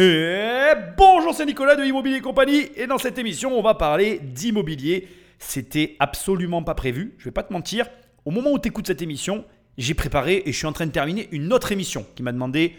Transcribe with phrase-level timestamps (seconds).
[0.00, 5.08] Et bonjour, c'est Nicolas de Immobilier Compagnie et dans cette émission, on va parler d'immobilier.
[5.40, 7.88] C'était absolument pas prévu, je vais pas te mentir.
[8.24, 9.44] Au moment où tu écoutes cette émission,
[9.76, 12.76] j'ai préparé et je suis en train de terminer une autre émission qui m'a demandé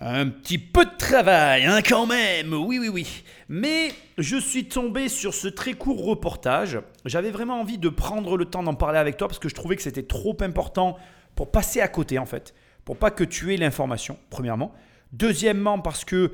[0.00, 2.54] un petit peu de travail, hein, quand même.
[2.54, 3.24] Oui, oui, oui.
[3.50, 6.80] Mais je suis tombé sur ce très court reportage.
[7.04, 9.76] J'avais vraiment envie de prendre le temps d'en parler avec toi parce que je trouvais
[9.76, 10.96] que c'était trop important
[11.34, 12.54] pour passer à côté, en fait.
[12.86, 14.74] Pour pas que tu aies l'information, premièrement.
[15.12, 16.32] Deuxièmement, parce que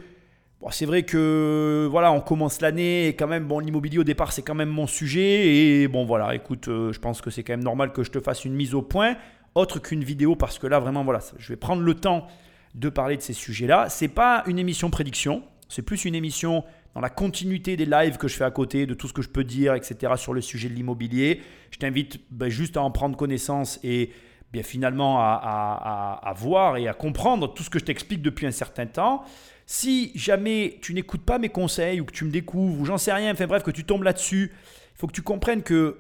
[0.71, 4.43] c'est vrai que voilà, on commence l'année et quand même, bon, l'immobilier au départ, c'est
[4.43, 5.55] quand même mon sujet.
[5.55, 8.21] Et bon, voilà, écoute, euh, je pense que c'est quand même normal que je te
[8.21, 9.17] fasse une mise au point,
[9.55, 12.27] autre qu'une vidéo, parce que là, vraiment, voilà, je vais prendre le temps
[12.75, 13.89] de parler de ces sujets-là.
[13.89, 16.65] C'est pas une émission prédiction, c'est plus une émission
[16.95, 19.29] dans la continuité des lives que je fais à côté, de tout ce que je
[19.29, 20.15] peux dire, etc.
[20.17, 21.41] sur le sujet de l'immobilier.
[21.71, 24.11] Je t'invite ben, juste à en prendre connaissance et
[24.53, 28.87] bien finalement à, voir et à comprendre tout ce que je t'explique depuis un certain
[28.87, 29.25] temps.
[29.67, 33.13] Si jamais tu n'écoutes pas mes conseils ou que tu me découvres ou j'en sais
[33.13, 35.99] rien, enfin bref, que tu tombes là-dessus, il faut que tu comprennes que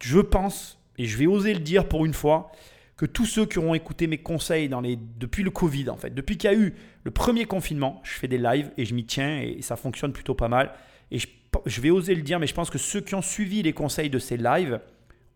[0.00, 2.50] je pense, et je vais oser le dire pour une fois,
[2.96, 4.70] que tous ceux qui auront écouté mes conseils
[5.18, 8.28] depuis le Covid, en fait, depuis qu'il y a eu le premier confinement, je fais
[8.28, 10.72] des lives et je m'y tiens et ça fonctionne plutôt pas mal.
[11.10, 13.72] Et je, vais oser le dire, mais je pense que ceux qui ont suivi les
[13.72, 14.80] conseils de ces lives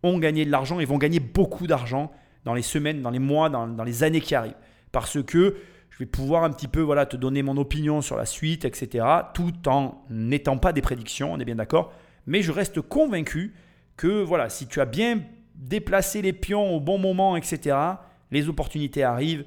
[0.03, 2.11] ont gagné de l'argent et vont gagner beaucoup d'argent
[2.45, 4.55] dans les semaines, dans les mois, dans, dans, les années qui arrivent.
[4.91, 5.57] Parce que
[5.89, 9.05] je vais pouvoir un petit peu voilà, te donner mon opinion sur la suite, etc.
[9.33, 11.93] Tout en n'étant pas des prédictions, on est bien d'accord.
[12.25, 13.53] Mais je reste convaincu
[13.97, 15.21] que voilà, si tu as bien
[15.55, 17.75] déplacer les pions au bon moment, etc.,
[18.31, 19.45] les opportunités arrivent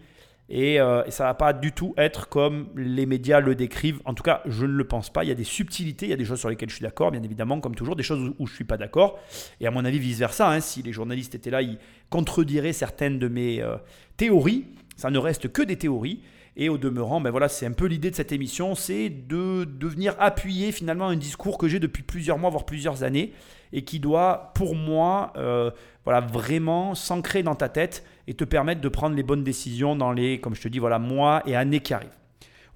[0.49, 4.01] et, euh, ça ne va pas du tout être comme les médias le décrivent.
[4.05, 5.25] En tout cas, je ne le pense pas.
[5.25, 7.11] Il y a des subtilités, il y a des choses sur lesquelles je suis d'accord,
[7.11, 9.19] bien évidemment, comme toujours, des choses où je ne suis pas d'accord.
[9.61, 11.79] Et à mon avis, vice-versa, hein, si les journalistes étaient là, ils
[12.11, 13.77] contrediraient certaines de mes euh,
[14.17, 14.67] théories.
[14.97, 16.21] Ça ne reste que des théories.
[16.57, 20.15] Et au demeurant, ben voilà, c'est un peu l'idée de cette émission, c'est de, venir
[20.19, 23.33] appuyer finalement un discours que j'ai depuis plusieurs mois, voire plusieurs années,
[23.73, 25.71] et qui doit, pour moi, euh,
[26.05, 30.13] voilà, vraiment s'ancrer dans ta tête et te permettre de prendre les bonnes décisions dans
[30.13, 32.11] les, comme je te dis, voilà, mois et années qui arrivent.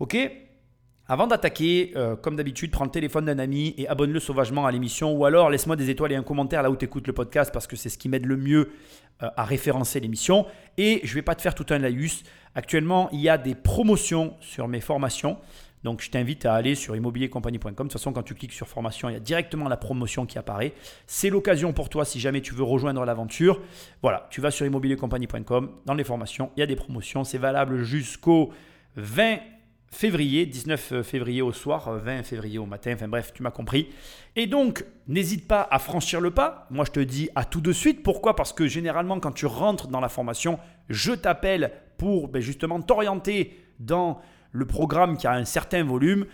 [0.01, 0.17] Ok?
[1.09, 5.13] Avant d'attaquer, euh, comme d'habitude, prends le téléphone d'un ami et abonne-le sauvagement à l'émission
[5.13, 7.69] ou alors laisse-moi des étoiles et un commentaire là où tu écoutes le podcast parce
[7.69, 8.73] que c'est ce qui m'aide le mieux
[9.23, 10.47] euh, à référencer l'émission.
[10.79, 12.25] Et je ne vais pas te faire tout un laïus.
[12.57, 15.39] Actuellement, il y a des promotions sur mes formations.
[15.85, 17.71] Donc je t'invite à aller sur immobiliercompagnie.com.
[17.71, 20.39] De toute façon, quand tu cliques sur formation, il y a directement la promotion qui
[20.39, 20.73] apparaît.
[21.07, 23.61] C'est l'occasion pour toi si jamais tu veux rejoindre l'aventure.
[24.03, 25.71] Voilà, tu vas sur immobiliercompagnie.com.
[25.85, 27.23] Dans les formations, il y a des promotions.
[27.23, 28.53] C'est valable jusqu'au
[28.97, 29.39] 20
[29.97, 33.89] février, 19 février au soir, 20 février au matin, enfin bref, tu m'as compris.
[34.37, 36.67] Et donc, n'hésite pas à franchir le pas.
[36.71, 38.03] Moi, je te dis à tout de suite.
[38.03, 38.37] Pourquoi?
[38.37, 40.59] Parce que généralement, quand tu rentres dans la formation,
[40.91, 44.21] je t'appelle pour ben, justement t'orienter dans
[44.53, 46.27] le programme qui a un certain volume.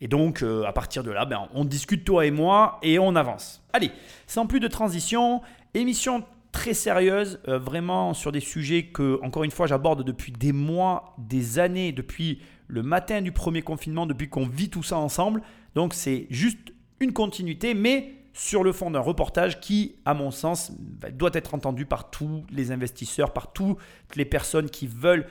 [0.00, 3.14] Et donc, euh, à partir de là, ben, on discute toi et moi et on
[3.14, 3.62] avance.
[3.74, 3.90] Allez,
[4.26, 5.42] sans plus de transition,
[5.74, 10.52] émission très sérieuse, euh, vraiment sur des sujets que, encore une fois, j'aborde depuis des
[10.52, 12.40] mois, des années, depuis
[12.72, 15.42] le matin du premier confinement, depuis qu'on vit tout ça ensemble.
[15.74, 20.72] Donc, c'est juste une continuité, mais sur le fond d'un reportage qui, à mon sens,
[21.12, 23.76] doit être entendu par tous les investisseurs, par toutes
[24.16, 25.26] les personnes qui veulent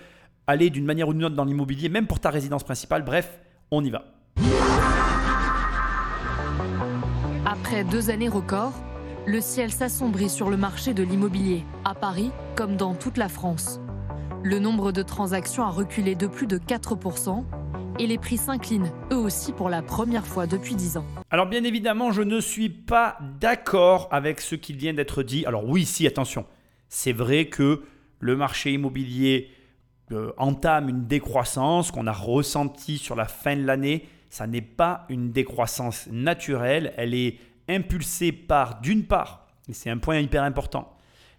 [0.46, 3.04] aller d'une manière ou d'une autre dans l'immobilier, même pour ta résidence principale.
[3.04, 3.40] Bref,
[3.72, 4.06] on y va.
[7.44, 8.80] Après deux années records,
[9.26, 13.81] le ciel s'assombrit sur le marché de l'immobilier, à Paris comme dans toute la France.
[14.44, 17.44] Le nombre de transactions a reculé de plus de 4%
[18.00, 21.06] et les prix s'inclinent eux aussi pour la première fois depuis 10 ans.
[21.30, 25.46] Alors bien évidemment, je ne suis pas d'accord avec ce qui vient d'être dit.
[25.46, 26.48] Alors oui, si, attention,
[26.90, 27.84] c'est vrai que
[28.20, 29.52] le marché immobilier
[30.12, 34.08] euh, entame une décroissance qu'on a ressentie sur la fin de l'année.
[34.32, 37.38] Ça n'est pas une décroissance naturelle, elle est
[37.70, 40.96] impulsée par, d'une part, et c'est un point hyper important,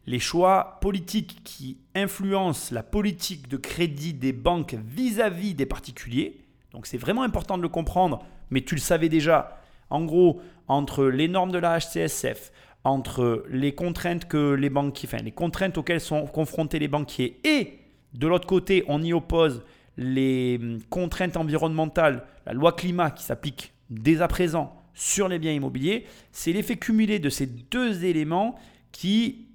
[0.07, 6.41] les choix politiques qui influencent la politique de crédit des banques vis-à-vis des particuliers.
[6.73, 9.61] Donc c'est vraiment important de le comprendre, mais tu le savais déjà.
[9.91, 12.51] En gros, entre les normes de la HCSF,
[12.85, 17.79] entre les contraintes que les banquiers, les contraintes auxquelles sont confrontés les banquiers et
[18.15, 19.63] de l'autre côté, on y oppose
[19.97, 25.53] les hum, contraintes environnementales, la loi climat qui s'applique dès à présent sur les biens
[25.53, 26.07] immobiliers.
[26.33, 28.57] C'est l'effet cumulé de ces deux éléments
[28.91, 29.47] qui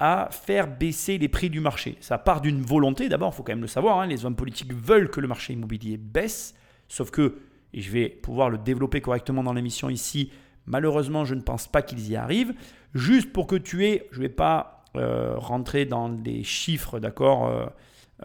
[0.00, 1.96] à faire baisser les prix du marché.
[2.00, 4.72] Ça part d'une volonté, d'abord, il faut quand même le savoir, hein, les hommes politiques
[4.74, 6.54] veulent que le marché immobilier baisse,
[6.88, 7.38] sauf que,
[7.72, 10.30] et je vais pouvoir le développer correctement dans l'émission ici,
[10.66, 12.54] malheureusement, je ne pense pas qu'ils y arrivent.
[12.94, 17.46] Juste pour que tu aies, je ne vais pas euh, rentrer dans des chiffres, d'accord,
[17.46, 17.66] euh,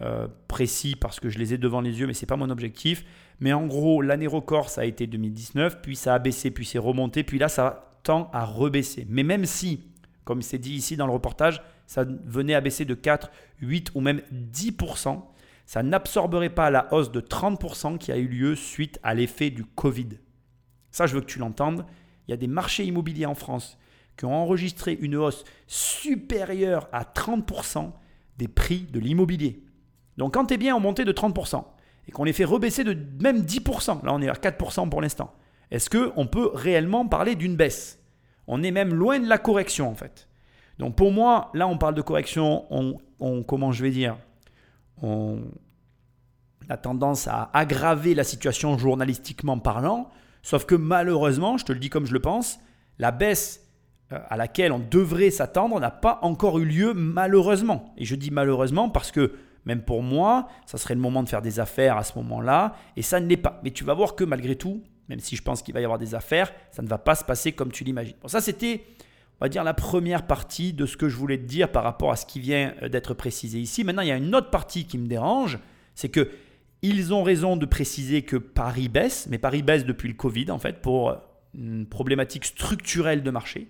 [0.00, 2.48] euh, précis parce que je les ai devant les yeux, mais ce n'est pas mon
[2.48, 3.04] objectif.
[3.40, 6.78] Mais en gros, l'année record, ça a été 2019, puis ça a baissé, puis c'est
[6.78, 9.06] remonté, puis là, ça tend à rebaisser.
[9.08, 9.91] Mais même si,
[10.24, 13.30] comme c'est dit ici dans le reportage, ça venait à baisser de 4,
[13.60, 15.22] 8 ou même 10%,
[15.66, 19.64] ça n'absorberait pas la hausse de 30% qui a eu lieu suite à l'effet du
[19.64, 20.08] Covid.
[20.90, 21.86] Ça, je veux que tu l'entendes.
[22.26, 23.78] Il y a des marchés immobiliers en France
[24.16, 27.92] qui ont enregistré une hausse supérieure à 30%
[28.38, 29.64] des prix de l'immobilier.
[30.18, 31.64] Donc quand tes biens ont monté de 30%
[32.06, 35.32] et qu'on les fait rebaisser de même 10%, là on est à 4% pour l'instant,
[35.70, 38.01] est-ce qu'on peut réellement parler d'une baisse?
[38.54, 40.28] On est même loin de la correction en fait.
[40.78, 44.18] Donc pour moi, là on parle de correction, on, comment je vais dire,
[45.00, 45.40] on
[46.68, 50.10] a tendance à aggraver la situation journalistiquement parlant,
[50.42, 52.60] sauf que malheureusement, je te le dis comme je le pense,
[52.98, 53.66] la baisse
[54.12, 57.94] euh, à laquelle on devrait s'attendre n'a pas encore eu lieu malheureusement.
[57.96, 59.32] Et je dis malheureusement parce que
[59.64, 63.02] même pour moi, ça serait le moment de faire des affaires à ce moment-là, et
[63.02, 63.60] ça ne l'est pas.
[63.64, 65.98] Mais tu vas voir que malgré tout, même si je pense qu'il va y avoir
[65.98, 68.16] des affaires, ça ne va pas se passer comme tu l'imagines.
[68.20, 68.84] Bon, ça c'était,
[69.40, 72.12] on va dire, la première partie de ce que je voulais te dire par rapport
[72.12, 73.84] à ce qui vient euh, d'être précisé ici.
[73.84, 75.58] Maintenant, il y a une autre partie qui me dérange,
[75.94, 76.30] c'est que
[76.82, 80.58] ils ont raison de préciser que Paris baisse, mais Paris baisse depuis le Covid en
[80.58, 81.16] fait pour
[81.54, 83.68] une problématique structurelle de marché.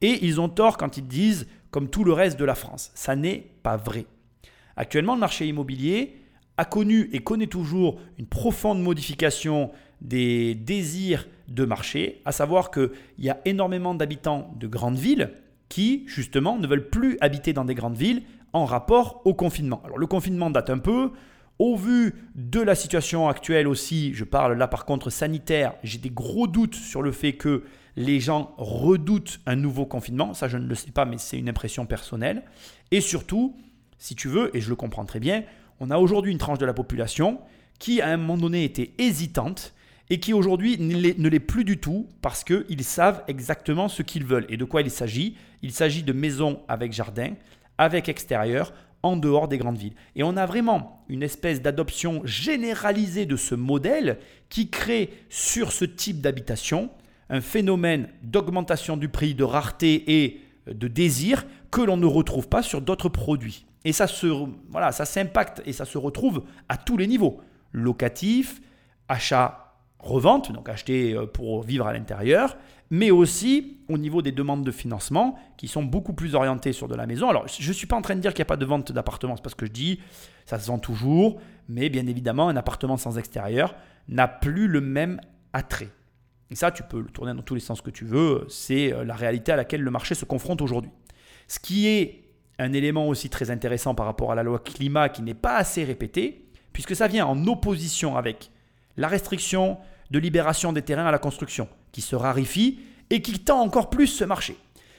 [0.00, 2.90] Et ils ont tort quand ils disent comme tout le reste de la France.
[2.94, 4.06] Ça n'est pas vrai.
[4.76, 6.16] Actuellement, le marché immobilier
[6.56, 9.70] a connu et connaît toujours une profonde modification
[10.00, 15.32] des désirs de marché, à savoir qu'il y a énormément d'habitants de grandes villes
[15.68, 19.82] qui, justement, ne veulent plus habiter dans des grandes villes en rapport au confinement.
[19.84, 21.12] Alors le confinement date un peu.
[21.58, 26.08] Au vu de la situation actuelle aussi, je parle là par contre sanitaire, j'ai des
[26.08, 27.64] gros doutes sur le fait que
[27.96, 30.32] les gens redoutent un nouveau confinement.
[30.32, 32.44] Ça, je ne le sais pas, mais c'est une impression personnelle.
[32.90, 33.56] Et surtout,
[33.98, 35.44] si tu veux, et je le comprends très bien,
[35.80, 37.40] on a aujourd'hui une tranche de la population
[37.78, 39.74] qui, à un moment donné, était hésitante
[40.10, 44.46] et qui aujourd'hui ne l'est plus du tout parce qu'ils savent exactement ce qu'ils veulent.
[44.48, 45.36] Et de quoi il s'agit?
[45.62, 47.34] Il s'agit de maisons avec jardin,
[47.78, 48.72] avec extérieur,
[49.02, 49.94] en dehors des grandes villes.
[50.16, 54.18] Et on a vraiment une espèce d'adoption généralisée de ce modèle
[54.48, 56.90] qui crée sur ce type d'habitation
[57.30, 62.62] un phénomène d'augmentation du prix, de rareté et de désir que l'on ne retrouve pas
[62.62, 63.64] sur d'autres produits.
[63.84, 64.26] Et ça se,
[64.68, 67.40] voilà, ça s'impacte et ça se retrouve à tous les niveaux.
[67.72, 68.60] Locatif,
[69.08, 69.69] achat,
[70.02, 72.56] revente, donc acheter euh, pour vivre à l'intérieur,
[72.90, 76.94] mais aussi au niveau des demandes de financement qui sont beaucoup plus orientées sur de
[76.94, 77.28] la maison.
[77.28, 78.92] Alors, je ne suis pas en train de dire qu'il n'y a pas de vente
[78.92, 80.00] d'appartements, c'est parce que je dis,
[80.46, 83.74] ça se vend toujours, mais bien évidemment, un appartement sans extérieur
[84.08, 85.20] n'a plus le même
[85.52, 85.90] attrait.
[86.50, 89.04] Et ça, tu peux le tourner dans tous les sens que tu veux, c'est euh,
[89.04, 90.90] la réalité à laquelle le marché se confronte aujourd'hui.
[91.46, 92.24] Ce qui est
[92.58, 95.84] un élément aussi très intéressant par rapport à la loi climat qui n'est pas assez
[95.84, 98.50] répété, puisque ça vient en opposition avec
[98.96, 99.78] la restriction
[100.10, 104.06] de libération des terrains à la construction, qui se raréfie et qui tend encore plus
[104.06, 104.56] ce marché.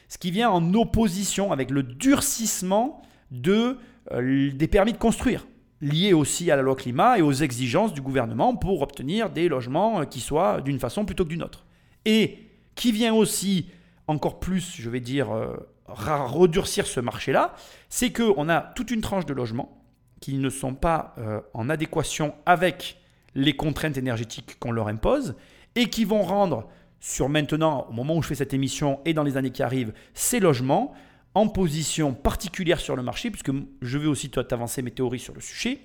[0.08, 3.02] Ce qui vient en opposition avec le durcissement
[3.32, 3.78] de,
[4.12, 5.48] euh, des permis de construire,
[5.82, 10.06] lié aussi à la loi climat et aux exigences du gouvernement pour obtenir des logements
[10.06, 11.66] qui soient d'une façon plutôt que d'une autre.
[12.06, 12.40] Et
[12.76, 13.68] qui vient aussi
[14.08, 15.56] encore plus, je vais dire, euh,
[15.88, 17.56] redurcir ce marché-là,
[17.90, 19.82] c'est qu'on a toute une tranche de logements
[20.20, 23.01] qui ne sont pas euh, en adéquation avec
[23.36, 25.36] les contraintes énergétiques qu'on leur impose
[25.76, 26.68] et qui vont rendre
[27.00, 29.94] sur maintenant, au moment où je fais cette émission et dans les années qui arrivent,
[30.14, 30.94] ces logements
[31.34, 35.42] en position particulière sur le marché, puisque je vais aussi t'avancer mes théories sur le
[35.42, 35.80] sujet.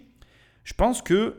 [0.64, 1.36] Je pense que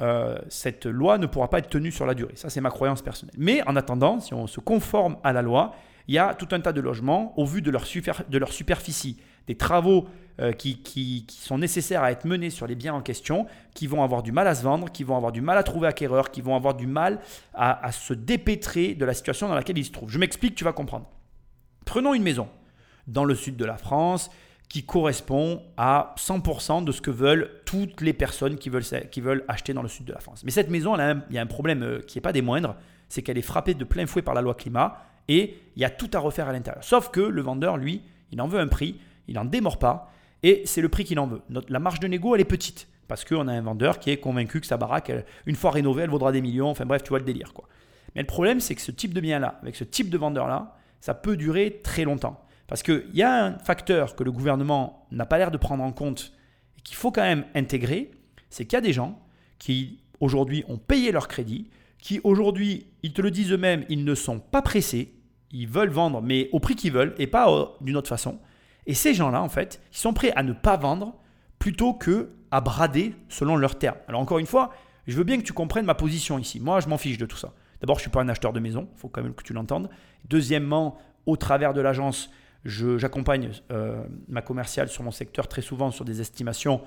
[0.00, 2.36] euh, cette loi ne pourra pas être tenue sur la durée.
[2.36, 3.34] Ça, c'est ma croyance personnelle.
[3.36, 5.74] Mais en attendant, si on se conforme à la loi,
[6.06, 10.06] il y a tout un tas de logements au vu de leur superficie, des travaux
[10.40, 14.22] euh, qui, sont nécessaires à être menés sur les biens en question, qui vont avoir
[14.22, 16.54] du mal à se vendre, qui vont avoir du mal à trouver acquéreur, qui vont
[16.54, 17.18] avoir du mal
[17.54, 20.10] à, se dépêtrer de la situation dans laquelle ils se trouvent.
[20.10, 21.06] Je m'explique, tu vas comprendre.
[21.84, 22.48] Prenons une maison
[23.08, 24.30] dans le sud de la France
[24.68, 29.44] qui correspond à 100% de ce que veulent toutes les personnes qui veulent, qui veulent
[29.48, 30.44] acheter dans le sud de la France.
[30.44, 30.94] Mais cette maison,
[31.30, 32.76] il y a un problème euh, qui n'est pas des moindres,
[33.08, 35.90] c'est qu'elle est frappée de plein fouet par la loi climat et il y a
[35.90, 36.84] tout à refaire à l'intérieur.
[36.84, 40.10] Sauf que le vendeur, lui, il en veut un prix, il n'en démord pas,
[40.42, 41.42] et c'est le prix qu'il en veut.
[41.68, 44.60] la marge de négo, elle est petite, parce qu'on a un vendeur qui est convaincu
[44.60, 45.12] que sa baraque,
[45.46, 47.52] une fois rénovée, elle vaudra des millions, enfin bref, tu vois le délire.
[47.52, 47.68] quoi.
[48.14, 51.14] Mais le problème, c'est que ce type de bien-là, avec ce type de vendeur-là, ça
[51.14, 52.44] peut durer très longtemps.
[52.66, 55.92] Parce qu'il y a un facteur que le gouvernement n'a pas l'air de prendre en
[55.92, 56.32] compte
[56.76, 58.10] et qu'il faut quand même intégrer,
[58.50, 59.18] c'est qu'il y a des gens
[59.58, 64.14] qui aujourd'hui ont payé leur crédit, qui aujourd'hui, ils te le disent eux-mêmes, ils ne
[64.14, 65.14] sont pas pressés,
[65.50, 68.38] ils veulent vendre, mais au prix qu'ils veulent et pas d'une autre façon.
[68.88, 71.14] Et ces gens-là, en fait, ils sont prêts à ne pas vendre
[71.60, 73.98] plutôt que à brader selon leurs termes.
[74.08, 74.72] Alors encore une fois,
[75.06, 76.58] je veux bien que tu comprennes ma position ici.
[76.58, 77.52] Moi, je m'en fiche de tout ça.
[77.80, 79.52] D'abord, je ne suis pas un acheteur de maison, il faut quand même que tu
[79.52, 79.90] l'entendes.
[80.28, 82.30] Deuxièmement, au travers de l'agence,
[82.64, 86.80] j'accompagne euh, ma commerciale sur mon secteur très souvent sur des estimations.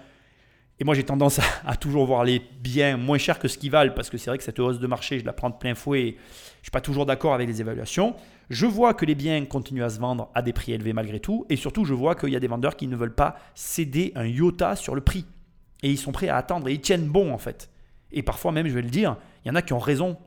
[0.82, 3.94] Et moi, j'ai tendance à, toujours voir les biens moins chers que ce qu'ils valent,
[3.94, 6.02] parce que c'est vrai que cette hausse de marché, je la prends de plein fouet
[6.02, 8.16] et je ne suis pas toujours d'accord avec les évaluations.
[8.50, 11.46] Je vois que les biens continuent à se vendre à des prix élevés malgré tout,
[11.50, 14.26] et surtout, je vois qu'il y a des vendeurs qui ne veulent pas céder un
[14.26, 15.28] iota sur le prix.
[15.84, 17.70] Et ils sont prêts à attendre, et ils tiennent bon en fait.
[18.12, 20.18] Et parfois même, je vais le dire, il y en a qui ont raison.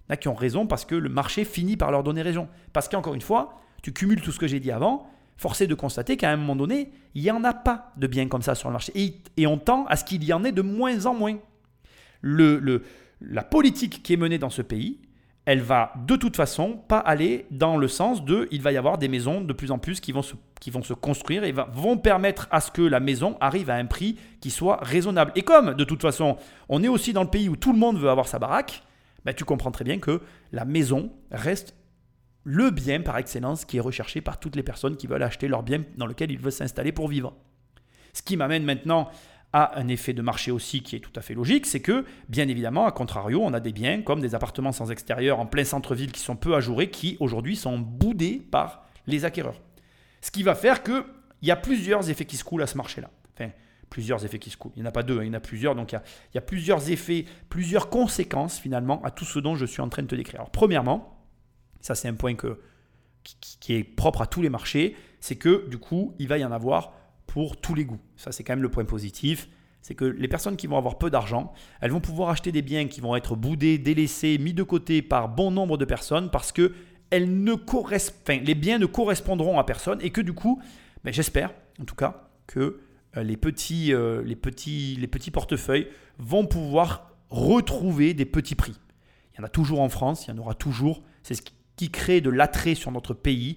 [0.00, 2.20] Il y en a qui ont raison parce que le marché finit par leur donner
[2.20, 2.48] raison.
[2.74, 6.16] Parce qu'encore une fois, tu cumules tout ce que j'ai dit avant, forcé de constater
[6.16, 8.72] qu'à un moment donné, il n'y en a pas de biens comme ça sur le
[8.72, 8.92] marché.
[9.36, 11.36] Et, on tend à ce qu'il y en ait de moins en moins.
[12.22, 15.00] La politique qui est menée dans ce pays,
[15.46, 18.96] elle va de toute façon pas aller dans le sens de il va y avoir
[18.96, 21.98] des maisons de plus en plus qui vont se, qui vont se construire et vont
[21.98, 25.32] permettre à ce que la maison arrive à un prix qui soit raisonnable.
[25.34, 26.38] Et comme de toute façon,
[26.70, 28.82] on est aussi dans le pays où tout le monde veut avoir sa baraque,
[29.24, 30.22] ben, tu comprends très bien que
[30.52, 31.74] la maison reste
[32.44, 35.62] le bien par excellence qui est recherché par toutes les personnes qui veulent acheter leur
[35.62, 37.34] bien dans lequel ils veulent s'installer pour vivre.
[38.12, 39.08] Ce qui m'amène maintenant
[39.52, 42.48] à un effet de marché aussi qui est tout à fait logique, c'est que, bien
[42.48, 46.12] évidemment, à contrario, on a des biens comme des appartements sans extérieur en plein centre-ville
[46.12, 49.60] qui sont peu ajourés, qui aujourd'hui sont boudés par les acquéreurs.
[50.20, 51.04] Ce qui va faire qu'il
[51.42, 53.10] y a plusieurs effets qui se coulent à ce marché-là.
[53.34, 53.50] Enfin,
[53.90, 54.72] plusieurs effets qui se coulent.
[54.74, 55.76] Il n'y en a pas deux, hein, il y en a plusieurs.
[55.76, 59.38] Donc il y a, il y a plusieurs effets, plusieurs conséquences finalement à tout ce
[59.38, 60.40] dont je suis en train de te décrire.
[60.40, 61.23] Alors, premièrement,
[61.84, 66.14] ça c'est un point qui, est propre à tous les marchés, c'est que du coup,
[66.18, 66.94] il va y en avoir
[67.26, 68.00] pour tous les goûts.
[68.16, 69.50] Ça c'est quand même le point positif.
[69.82, 72.88] C'est que les personnes qui vont avoir peu d'argent, elles vont pouvoir acheter des biens
[72.88, 76.72] qui vont être boudés, délaissés, mis de côté par bon nombre de personnes parce que
[77.12, 80.62] les biens ne correspondront à personne et que du coup,
[81.04, 82.80] ben, j'espère en tout cas que
[83.18, 88.80] euh, les petits, euh, les, petits, les petits portefeuilles vont pouvoir retrouver des petits prix.
[89.34, 91.02] Il y en a toujours en France, il y en aura toujours.
[91.22, 91.42] C'est ce
[91.76, 93.56] qui crée de l'attrait sur notre pays.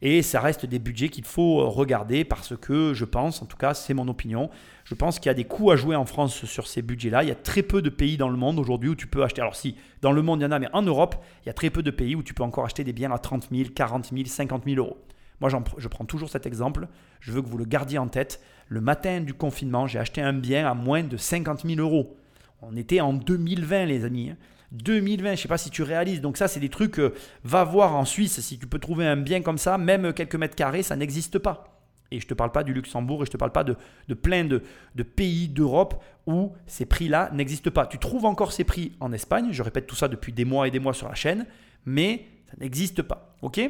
[0.00, 3.74] Et ça reste des budgets qu'il faut regarder parce que je pense, en tout cas
[3.74, 4.48] c'est mon opinion,
[4.84, 7.24] je pense qu'il y a des coûts à jouer en France sur ces budgets-là.
[7.24, 9.40] Il y a très peu de pays dans le monde aujourd'hui où tu peux acheter.
[9.40, 11.52] Alors si, dans le monde il y en a, mais en Europe, il y a
[11.52, 14.10] très peu de pays où tu peux encore acheter des biens à 30 000, 40
[14.14, 14.98] 000, 50 000 euros.
[15.40, 16.88] Moi, je prends toujours cet exemple.
[17.20, 18.40] Je veux que vous le gardiez en tête.
[18.68, 22.16] Le matin du confinement, j'ai acheté un bien à moins de 50 000 euros.
[22.60, 24.32] On était en 2020, les amis.
[24.72, 24.76] Hein.
[24.76, 26.20] 2020, je ne sais pas si tu réalises.
[26.20, 29.16] Donc ça, c'est des trucs, euh, va voir en Suisse, si tu peux trouver un
[29.16, 31.74] bien comme ça, même quelques mètres carrés, ça n'existe pas.
[32.10, 33.76] Et je ne te parle pas du Luxembourg et je ne te parle pas de,
[34.14, 34.62] plein de,
[34.94, 37.86] de pays d'Europe où ces prix-là n'existent pas.
[37.86, 40.70] Tu trouves encore ces prix en Espagne, je répète tout ça depuis des mois et
[40.70, 41.46] des mois sur la chaîne,
[41.84, 43.36] mais ça n'existe pas.
[43.42, 43.60] Ok?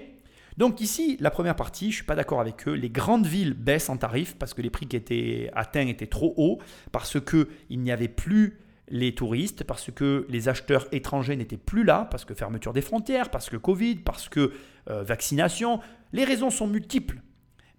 [0.56, 2.72] Donc ici, la première partie, je ne suis pas d'accord avec eux.
[2.72, 6.34] Les grandes villes baissent en tarifs parce que les prix qui étaient atteints étaient trop
[6.36, 6.58] hauts,
[6.90, 8.58] parce qu'il n'y avait plus
[8.90, 13.30] les touristes, parce que les acheteurs étrangers n'étaient plus là, parce que fermeture des frontières,
[13.30, 14.52] parce que Covid, parce que
[14.90, 15.80] euh, vaccination.
[16.12, 17.20] Les raisons sont multiples.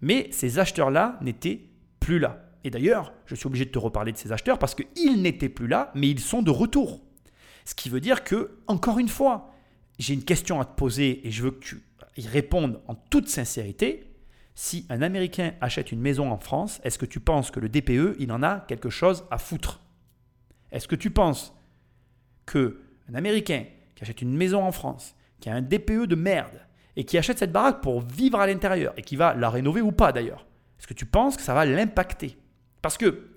[0.00, 1.60] Mais ces acheteurs-là n'étaient
[1.98, 2.44] plus là.
[2.62, 5.66] Et d'ailleurs, je suis obligé de te reparler de ces acheteurs parce qu'ils n'étaient plus
[5.66, 7.00] là, mais ils sont de retour.
[7.64, 9.52] Ce qui veut dire que, encore une fois,
[9.98, 11.82] j'ai une question à te poser et je veux que tu
[12.16, 14.04] y répondes en toute sincérité.
[14.54, 18.16] Si un Américain achète une maison en France, est-ce que tu penses que le DPE,
[18.18, 19.80] il en a quelque chose à foutre?
[20.72, 21.54] Est-ce que tu penses
[22.46, 26.66] que un Américain qui achète une maison en France, qui a un DPE de merde,
[26.96, 29.92] et qui achète cette baraque pour vivre à l'intérieur, et qui va la rénover ou
[29.92, 30.46] pas d'ailleurs,
[30.78, 32.38] est-ce que tu penses que ça va l'impacter?
[32.82, 33.28] Parce que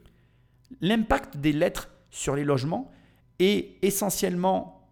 [0.81, 2.91] l'impact des lettres sur les logements
[3.39, 4.87] est essentiellement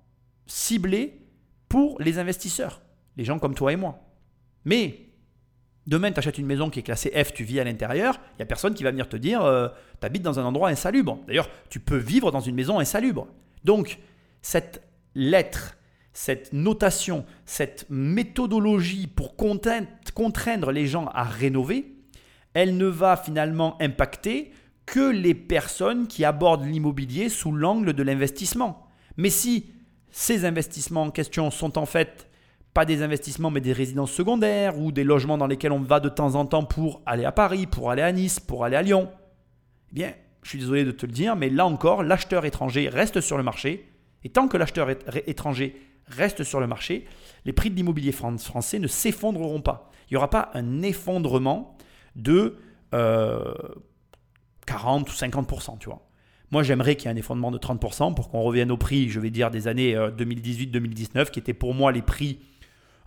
[0.48, 1.21] ciblé
[1.69, 2.81] pour les investisseurs,
[3.15, 4.03] les gens comme toi et moi.
[4.65, 5.11] Mais
[5.91, 8.43] Demain, tu achètes une maison qui est classée F, tu vis à l'intérieur, il n'y
[8.43, 9.67] a personne qui va venir te dire euh,
[10.00, 11.19] tu habites dans un endroit insalubre.
[11.27, 13.27] D'ailleurs, tu peux vivre dans une maison insalubre.
[13.65, 14.00] Donc,
[14.41, 14.81] cette
[15.15, 15.75] lettre,
[16.13, 21.93] cette notation, cette méthodologie pour contraindre les gens à rénover,
[22.53, 24.53] elle ne va finalement impacter
[24.86, 28.88] que les personnes qui abordent l'immobilier sous l'angle de l'investissement.
[29.17, 29.74] Mais si
[30.10, 32.30] ces investissements en question sont en fait
[32.74, 36.10] pas des investissements, mais des résidences secondaires ou des logements dans lesquels on va de
[36.10, 39.10] temps en temps pour aller à Paris, pour aller à Nice, pour aller à Lyon.
[39.92, 40.13] Eh bien,
[40.44, 43.44] je suis désolé de te le dire, mais là encore, l'acheteur étranger reste sur le
[43.44, 43.90] marché.
[44.24, 44.90] Et tant que l'acheteur
[45.28, 45.75] étranger
[46.08, 47.06] reste sur le marché,
[47.46, 49.90] les prix de l'immobilier français ne s'effondreront pas.
[50.10, 51.78] Il n'y aura pas un effondrement
[52.16, 52.58] de
[52.92, 53.54] 40 euh,
[54.68, 56.08] ou 50%, tu vois.
[56.51, 59.22] Moi, j'aimerais qu'il y ait un effondrement de 30% pour qu'on revienne au prix, je
[59.22, 62.40] vais dire, des années 2018-2019, euh, qui étaient pour moi les prix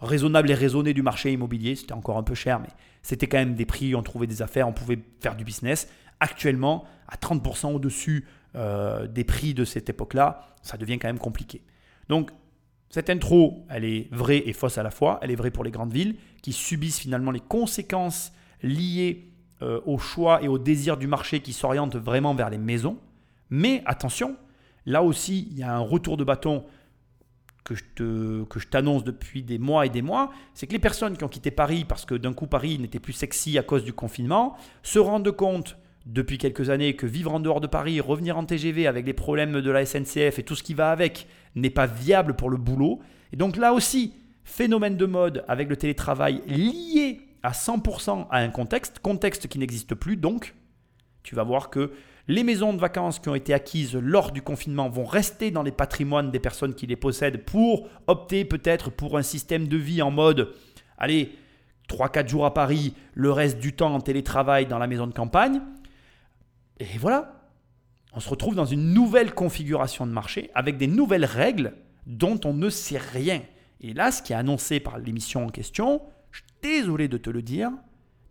[0.04, 1.76] raisonnable et raisonné du marché immobilier.
[1.76, 2.68] C'était encore un peu cher, mais
[3.02, 5.88] c'était quand même des prix, on trouvait des affaires, on pouvait faire du business.
[6.20, 11.62] Actuellement, à 30% au-dessus euh, des prix de cette époque-là, ça devient quand même compliqué.
[12.08, 12.30] Donc,
[12.88, 15.18] cette intro, elle est vraie et fausse à la fois.
[15.20, 18.32] Elle est vraie pour les grandes villes qui subissent finalement les conséquences
[18.62, 19.32] liées
[19.62, 22.99] euh, au choix et au désir du marché qui s'oriente vraiment vers les maisons.
[23.50, 24.37] Mais attention,
[24.87, 26.64] là aussi, il y a un retour de bâton
[27.64, 30.78] que je, te, que je t'annonce depuis des mois et des mois, c'est que les
[30.78, 33.85] personnes qui ont quitté Paris parce que d'un coup Paris n'était plus sexy à cause
[33.85, 38.37] du confinement, se rendent compte depuis quelques années que vivre en dehors de Paris, revenir
[38.37, 41.71] en TGV avec les problèmes de la SNCF et tout ce qui va avec n'est
[41.71, 43.00] pas viable pour le boulot.
[43.33, 44.12] Et donc là aussi,
[44.44, 49.94] phénomène de mode avec le télétravail lié à 100% à un contexte, contexte qui n'existe
[49.94, 50.54] plus donc,
[51.23, 51.92] tu vas voir que
[52.26, 55.72] les maisons de vacances qui ont été acquises lors du confinement vont rester dans les
[55.72, 60.10] patrimoines des personnes qui les possèdent pour opter peut-être pour un système de vie en
[60.10, 60.54] mode,
[60.96, 61.32] allez,
[61.88, 65.60] 3-4 jours à Paris, le reste du temps en télétravail dans la maison de campagne.
[66.80, 67.42] Et voilà,
[68.14, 71.74] on se retrouve dans une nouvelle configuration de marché avec des nouvelles règles
[72.06, 73.42] dont on ne sait rien.
[73.80, 76.00] Et là, ce qui est annoncé par l'émission en question,
[76.30, 77.70] je suis désolé de te le dire,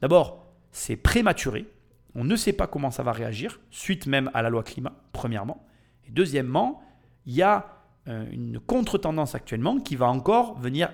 [0.02, 1.68] d'abord, c'est prématuré.
[2.16, 5.66] On ne sait pas comment ça va réagir, suite même à la loi climat, premièrement.
[6.08, 6.82] Et deuxièmement,
[7.26, 7.68] il y a
[8.08, 10.92] euh, une contre-tendance actuellement qui va encore venir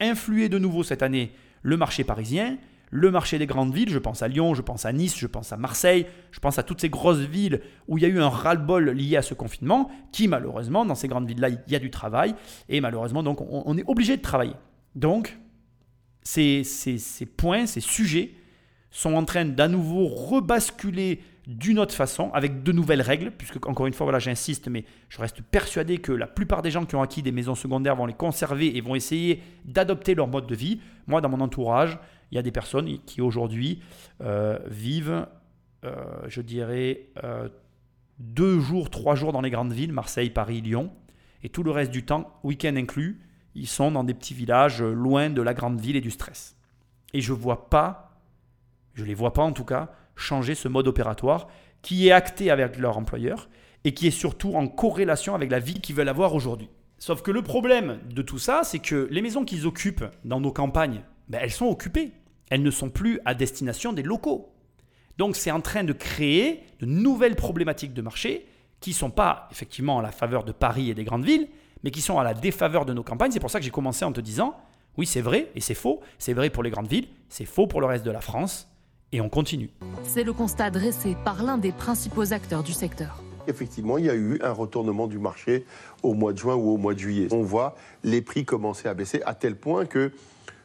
[0.00, 2.58] influer de nouveau cette année le marché parisien,
[2.90, 5.50] le marché des grandes villes, je pense à Lyon, je pense à Nice, je pense
[5.50, 8.28] à Marseille, je pense à toutes ces grosses villes où il y a eu un
[8.28, 11.90] ras-le-bol lié à ce confinement, qui malheureusement, dans ces grandes villes-là, il y a du
[11.90, 12.34] travail,
[12.68, 14.52] et malheureusement, donc, on, est obligé de travailler.
[14.94, 15.38] Donc,
[16.22, 16.64] ces,
[17.38, 18.34] points, ces sujets
[18.92, 23.86] sont en train d'à nouveau rebasculer d'une autre façon, avec de nouvelles règles, puisque encore
[23.86, 27.02] une fois, voilà, j'insiste, mais je reste persuadé que la plupart des gens qui ont
[27.02, 30.80] acquis des maisons secondaires vont les conserver et vont essayer d'adopter leur mode de vie.
[31.08, 31.98] Moi, dans mon entourage,
[32.30, 33.82] il y a des personnes qui aujourd'hui
[34.20, 35.26] euh, vivent,
[35.84, 37.48] euh, je dirais, euh,
[38.20, 40.92] deux jours, trois jours dans les grandes villes, Marseille, Paris, Lyon,
[41.42, 43.20] et tout le reste du temps, week-end inclus,
[43.54, 46.56] ils sont dans des petits villages loin de la grande ville et du stress.
[47.12, 48.11] Et je ne vois pas
[48.94, 51.48] je ne les vois pas en tout cas, changer ce mode opératoire
[51.82, 53.48] qui est acté avec leur employeur
[53.84, 56.68] et qui est surtout en corrélation avec la vie qu'ils veulent avoir aujourd'hui.
[56.98, 60.52] Sauf que le problème de tout ça, c'est que les maisons qu'ils occupent dans nos
[60.52, 62.12] campagnes, ben, elles sont occupées.
[62.48, 64.52] Elles ne sont plus à destination des locaux.
[65.18, 68.46] Donc c'est en train de créer de nouvelles problématiques de marché
[68.80, 71.48] qui ne sont pas effectivement à la faveur de Paris et des grandes villes,
[71.82, 73.32] mais qui sont à la défaveur de nos campagnes.
[73.32, 74.56] C'est pour ça que j'ai commencé en te disant,
[74.96, 77.80] oui c'est vrai et c'est faux, c'est vrai pour les grandes villes, c'est faux pour
[77.80, 78.71] le reste de la France,
[79.12, 79.70] et on continue.
[80.02, 83.22] C'est le constat dressé par l'un des principaux acteurs du secteur.
[83.46, 85.64] Effectivement, il y a eu un retournement du marché
[86.02, 87.28] au mois de juin ou au mois de juillet.
[87.32, 90.12] On voit les prix commencer à baisser à tel point que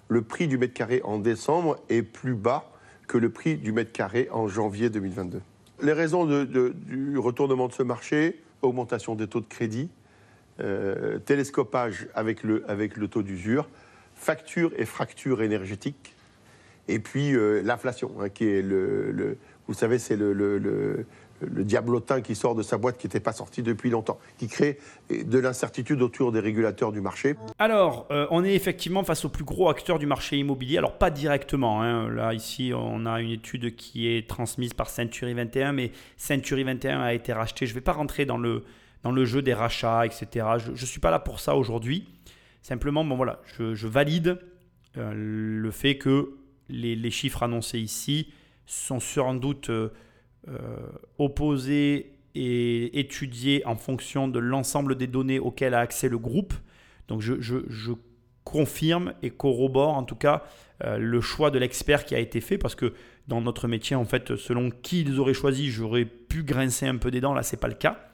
[0.09, 2.71] le prix du mètre carré en décembre est plus bas
[3.07, 5.41] que le prix du mètre carré en janvier 2022.
[5.81, 9.89] Les raisons du retournement de ce marché, augmentation des taux de crédit,
[10.59, 13.69] euh, télescopage avec le, avec le taux d'usure,
[14.15, 16.15] facture et fracture énergétique,
[16.87, 21.05] et puis euh, l'inflation, hein, qui est le, vous savez, c'est le, le,
[21.41, 24.79] diablotin qui sort de sa boîte qui n'était pas sorti depuis longtemps, qui crée
[25.11, 27.35] de l'incertitude autour des régulateurs du marché.
[27.59, 30.79] Alors, euh, on est effectivement face au plus gros acteur du marché immobilier.
[30.79, 31.83] Alors, pas directement.
[31.83, 32.09] Hein.
[32.09, 37.01] Là, ici, on a une étude qui est transmise par Century 21, mais Century 21
[37.01, 37.67] a été racheté.
[37.67, 38.63] Je ne vais pas rentrer dans le,
[39.03, 40.45] dans le jeu des rachats, etc.
[40.57, 42.07] Je ne suis pas là pour ça aujourd'hui.
[42.67, 44.39] Simplement, bon voilà, je, valide
[44.97, 46.33] euh, le fait que
[46.69, 48.31] les, chiffres annoncés ici
[48.65, 49.89] sont sans doute euh,
[50.47, 50.77] euh,
[51.17, 56.53] opposés et étudiés en fonction de l'ensemble des données auxquelles a accès le groupe.
[57.07, 57.93] Donc je,
[58.43, 60.45] confirme et corrobore en tout cas
[60.81, 62.93] euh, le choix de l'expert qui a été fait parce que
[63.27, 67.11] dans notre métier, en fait, selon qui ils auraient choisi, j'aurais pu grincer un peu
[67.11, 67.33] des dents.
[67.33, 68.06] Là, c'est pas le cas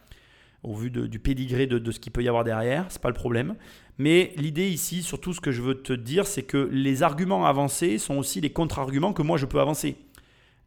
[0.64, 3.56] au vu du pédigré de, ce qu'il peut y avoir derrière, c'est pas le problème.
[3.98, 7.98] Mais l'idée ici, surtout ce que je veux te dire, c'est que les arguments avancés
[7.98, 9.98] sont aussi les contre-arguments que moi je peux avancer.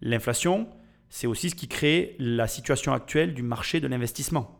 [0.02, 0.68] L'inflation,
[1.08, 4.58] c'est aussi ce qui crée la situation actuelle du marché de l'investissement.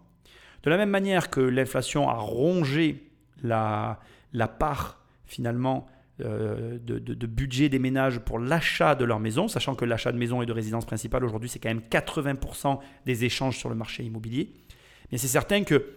[0.63, 3.11] De la même manière que l'inflation a rongé
[3.43, 4.01] la,
[4.59, 5.87] part finalement
[6.21, 10.41] euh, de, budget des ménages pour l'achat de leur maison, sachant que l'achat de maison
[10.43, 14.51] et de résidence principale aujourd'hui c'est quand même 80% des échanges sur le marché immobilier.
[15.11, 15.97] Mais c'est certain que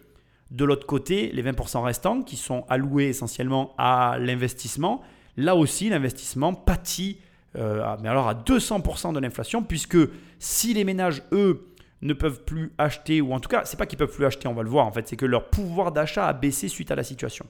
[0.51, 5.01] de l'autre côté, les 20% restants qui sont alloués essentiellement à l'investissement,
[5.37, 7.19] là aussi l'investissement pâtit,
[7.55, 9.97] euh, mais alors à 200% de l'inflation, puisque
[10.39, 11.65] si les ménages, eux,
[12.01, 14.53] ne peuvent plus acheter, ou en tout cas, c'est pas qu'ils peuvent plus acheter, on
[14.53, 17.03] va le voir en fait, c'est que leur pouvoir d'achat a baissé suite à la
[17.03, 17.45] situation.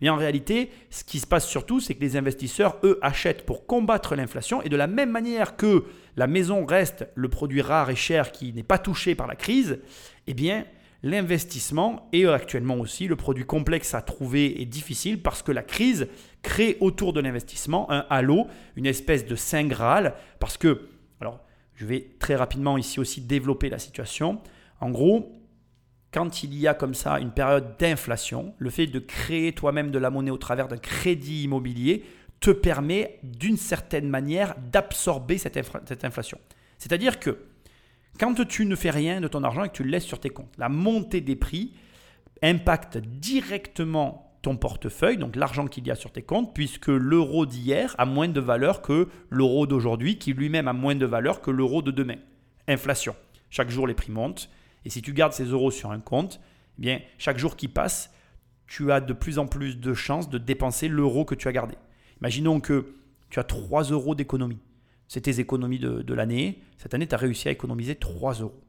[0.00, 3.64] Et en réalité, ce qui se passe surtout, c'est que les investisseurs, eux, achètent pour
[3.64, 4.60] combattre l'inflation.
[4.62, 5.84] Et de la même manière que
[6.16, 9.78] la maison reste le produit rare et cher qui n'est pas touché par la crise,
[10.26, 10.66] eh bien,
[11.04, 16.08] l'investissement est actuellement aussi le produit complexe à trouver et difficile parce que la crise
[16.42, 20.14] crée autour de l'investissement un halo, une espèce de saint graal.
[20.40, 20.88] Parce que,
[21.20, 21.40] alors,
[21.74, 24.40] je vais très rapidement ici aussi développer la situation.
[24.80, 25.30] En gros,
[26.10, 29.98] quand il y a comme ça une période d'inflation, le fait de créer toi-même de
[29.98, 32.02] la monnaie au travers d'un crédit immobilier
[32.40, 35.58] te permet d'une certaine manière d'absorber cette,
[36.02, 36.38] inflation.
[36.78, 37.38] C'est-à-dire que
[38.18, 40.30] quand tu ne fais rien de ton argent et que tu le laisses sur tes
[40.30, 41.72] comptes, la montée des prix
[42.42, 47.94] impacte directement ton portefeuille, donc l'argent qu'il y a sur tes comptes, puisque l'euro d'hier
[47.98, 51.80] a moins de valeur que l'euro d'aujourd'hui, qui lui-même a moins de valeur que l'euro
[51.80, 52.18] de demain.
[52.68, 53.16] Inflation.
[53.48, 54.50] Chaque jour, les prix montent.
[54.84, 56.40] Et si tu gardes ces euros sur un compte,
[56.78, 58.12] eh bien, chaque jour qui passe,
[58.66, 61.76] tu as de plus en plus de chances de dépenser l'euro que tu as gardé.
[62.20, 62.94] Imaginons que
[63.30, 64.60] tu as 3 euros d'économie.
[65.08, 66.60] C'est tes économies de, l'année.
[66.78, 68.60] Cette année, tu as réussi à économiser 3 euros.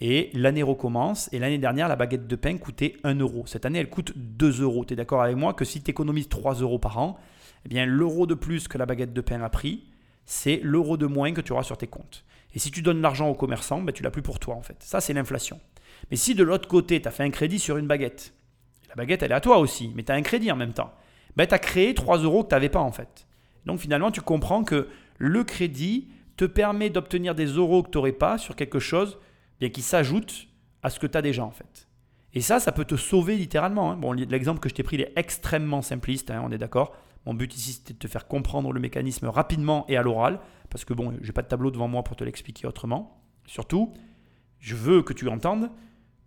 [0.00, 1.28] Et l'année recommence.
[1.32, 3.44] Et l'année dernière, la baguette de pain coûtait 1 euro.
[3.46, 4.84] Cette année, elle coûte 2 euros.
[4.84, 7.18] Tu es d'accord avec moi que si tu économises 3 euros par an,
[7.64, 9.84] eh bien, l'euro de plus que la baguette de pain a pris,
[10.24, 12.24] c'est l'euro de moins que tu auras sur tes comptes.
[12.54, 14.76] Et si tu donnes l'argent aux commerçants, ben, tu l'as plus pour toi en fait.
[14.80, 15.60] Ça, c'est l'inflation.
[16.10, 18.34] Mais si de l'autre côté, tu as fait un crédit sur une baguette,
[18.88, 20.92] la baguette, elle est à toi aussi, mais tu as un crédit en même temps,
[21.36, 23.26] ben, tu as créé 3 euros que tu n'avais pas en fait.
[23.66, 28.12] Donc finalement, tu comprends que le crédit te permet d'obtenir des euros que tu n'aurais
[28.12, 29.18] pas sur quelque chose
[29.60, 30.48] bien, qui s'ajoute
[30.82, 31.88] à ce que tu as déjà en fait.
[32.34, 33.92] Et ça, ça peut te sauver littéralement.
[33.92, 33.96] Hein.
[33.96, 36.94] Bon, l'exemple que je t'ai pris, il est extrêmement simpliste, hein, on est d'accord.
[37.24, 40.84] Mon but ici, c'était de te faire comprendre le mécanisme rapidement et à l'oral, parce
[40.84, 43.22] que bon, j'ai pas de tableau devant moi pour te l'expliquer autrement.
[43.46, 43.92] Surtout,
[44.58, 45.70] je veux que tu entendes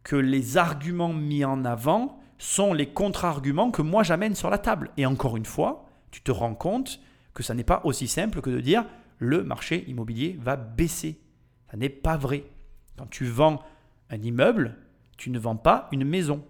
[0.04, 4.92] que les arguments mis en avant sont les contre-arguments que moi j'amène sur la table.
[4.98, 7.00] Et encore une fois, tu te rends compte
[7.34, 8.86] que ça n'est pas aussi simple que de dire
[9.18, 11.22] le marché immobilier va baisser.
[11.70, 12.46] Ça n'est pas vrai.
[12.98, 13.62] Quand tu vends
[14.10, 14.76] un immeuble,
[15.18, 16.46] tu ne vends pas une maison.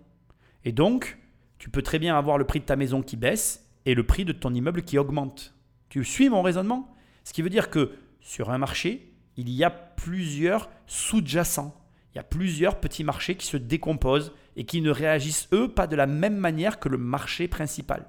[0.63, 1.17] Et donc,
[1.57, 4.25] tu peux très bien avoir le prix de ta maison qui baisse et le prix
[4.25, 5.55] de ton immeuble qui augmente.
[5.89, 6.95] Tu suis mon raisonnement?
[7.23, 11.75] Ce qui veut dire que sur un marché, il y a plusieurs sous-jacents.
[12.13, 15.87] Il y a plusieurs petits marchés qui se décomposent et qui ne réagissent, eux, pas
[15.87, 18.05] de la même manière que le marché principal.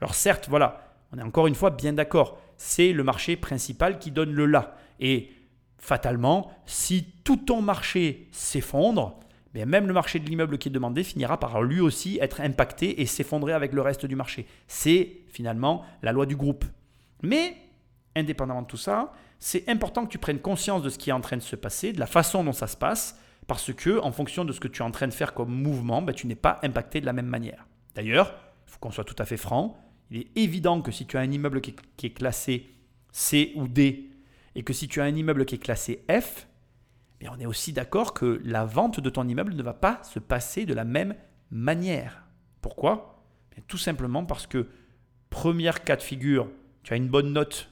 [0.00, 4.10] Alors certes, voilà, on est encore une fois bien d'accord, c'est le marché principal qui
[4.10, 4.76] donne le là.
[5.00, 5.30] Et
[5.78, 9.18] fatalement, si tout ton marché s'effondre,
[9.54, 13.06] même le marché de l'immeuble qui est demandé finira par lui aussi être impacté et
[13.06, 14.46] s'effondrer avec le reste du marché.
[14.68, 16.64] C'est finalement la loi du groupe.
[17.22, 17.56] Mais,
[18.14, 21.20] indépendamment de tout ça, c'est important que tu prennes conscience de ce qui est en
[21.20, 24.44] train de se passer, de la façon dont ça se passe, parce que en fonction
[24.44, 26.60] de ce que tu es en train de faire comme mouvement, ben, tu n'es pas
[26.62, 27.66] impacté de la même manière.
[27.94, 28.34] D'ailleurs,
[28.66, 29.76] il faut qu'on soit tout à fait franc,
[30.10, 32.68] il est évident que si tu as un immeuble qui est classé
[33.12, 34.10] C ou D,
[34.54, 36.46] et que si tu as un immeuble qui est classé F,
[37.20, 40.18] mais on est aussi d'accord que la vente de ton immeuble ne va pas se
[40.18, 41.14] passer de la même
[41.50, 42.24] manière.
[42.62, 43.22] Pourquoi?
[43.68, 44.68] Tout simplement parce que,
[45.28, 46.48] première cas de figure,
[46.82, 47.70] tu as une bonne note,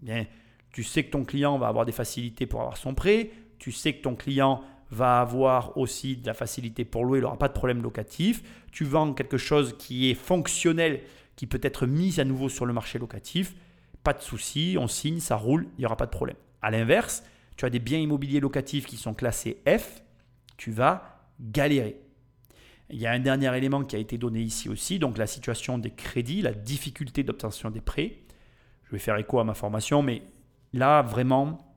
[0.00, 0.26] bien,
[0.72, 3.94] tu sais que ton client va avoir des facilités pour avoir son prêt, tu sais
[3.94, 7.54] que ton client va avoir aussi de la facilité pour louer, il n'aura pas de
[7.54, 8.42] problème locatif,
[8.72, 11.00] tu vends quelque chose qui est fonctionnel,
[11.42, 13.56] qui peut être mis à nouveau sur le marché locatif,
[14.04, 16.36] pas de souci, on signe, ça roule, il n'y aura pas de problème.
[16.60, 17.24] À l'inverse,
[17.56, 20.04] tu as des biens immobiliers locatifs qui sont classés F,
[20.56, 22.00] tu vas galérer.
[22.90, 25.78] Il y a un dernier élément qui a été donné ici aussi, donc la situation
[25.78, 28.18] des crédits, la difficulté d'obtention des prêts.
[28.84, 30.22] Je vais faire écho à ma formation, mais
[30.72, 31.74] là, vraiment,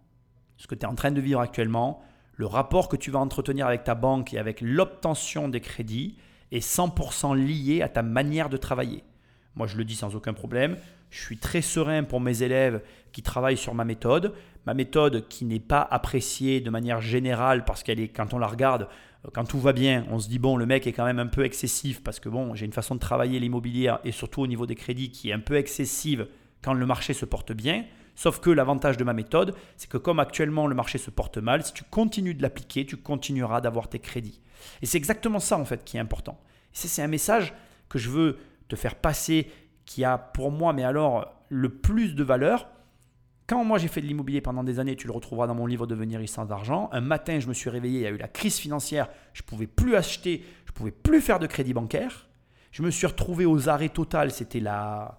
[0.58, 2.04] ce que tu es en train de vivre actuellement,
[2.36, 6.18] le rapport que tu vas entretenir avec ta banque et avec l'obtention des crédits
[6.52, 9.04] est 100% lié à ta manière de travailler.
[9.56, 10.78] Moi, je le dis sans aucun problème.
[11.10, 14.34] Je suis très serein pour mes élèves qui travaillent sur ma méthode.
[14.66, 18.48] Ma méthode qui n'est pas appréciée de manière générale parce qu'elle est, quand on la
[18.48, 18.90] regarde,
[19.26, 21.28] euh, quand tout va bien, on se dit bon, le mec est quand même un
[21.28, 24.66] peu excessif parce que bon, j'ai une façon de travailler l'immobilier et surtout au niveau
[24.66, 26.28] des crédits qui est un peu excessive
[26.62, 27.86] quand le marché se porte bien.
[28.16, 31.64] Sauf que l'avantage de ma méthode, c'est que comme actuellement le marché se porte mal,
[31.64, 34.40] si tu continues de l'appliquer, tu continueras d'avoir tes crédits.
[34.82, 36.40] Et c'est exactement ça en fait qui est important.
[36.72, 37.54] C'est un message
[37.88, 39.52] que je veux te faire passer
[39.86, 42.68] qui a pour moi, mais alors le plus de valeur.
[43.48, 45.86] Quand moi j'ai fait de l'immobilier pendant des années, tu le retrouveras dans mon livre
[45.86, 46.90] Devenir riche sans argent.
[46.92, 49.46] Un matin, je me suis réveillé, il y a eu la crise financière, je ne
[49.46, 52.28] pouvais plus acheter, je ne pouvais plus faire de crédit bancaire.
[52.72, 55.18] Je me suis retrouvé aux arrêts total, c'était la,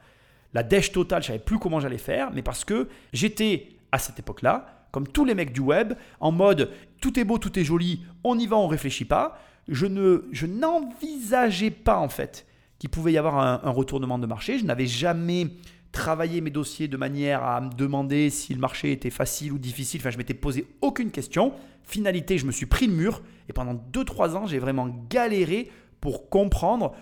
[0.52, 3.98] la dèche totale, je ne savais plus comment j'allais faire, mais parce que j'étais à
[3.98, 6.70] cette époque-là comme tous les mecs du web, en mode
[7.02, 9.38] tout est beau, tout est joli, on y va, on réfléchit pas.
[9.68, 12.45] Je ne, je n'envisageais pas en fait
[12.78, 14.58] qu'il pouvait y avoir un, retournement de marché.
[14.58, 15.48] Je n'avais jamais
[15.92, 20.00] travaillé mes dossiers de manière à me demander si le marché était facile ou difficile.
[20.00, 21.52] Enfin, je m'étais posé aucune question.
[21.84, 26.28] Finalité, je me suis pris le mur et pendant 2-3 ans, j'ai vraiment galéré pour
[26.28, 26.94] comprendre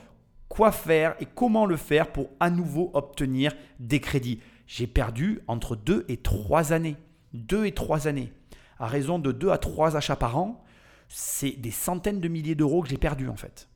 [0.49, 4.41] quoi faire et comment le faire pour à nouveau obtenir des crédits.
[4.67, 6.97] J'ai perdu entre 2 et 3 années.
[7.33, 8.33] 2 et 3 années.
[8.79, 10.65] À raison de 2 à 3 achats par an,
[11.09, 13.69] c'est des centaines de milliers d'euros que j'ai perdu en fait.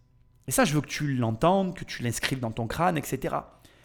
[0.49, 3.37] Et ça, je veux que tu l'entendes, que tu l'inscrives dans ton crâne, etc.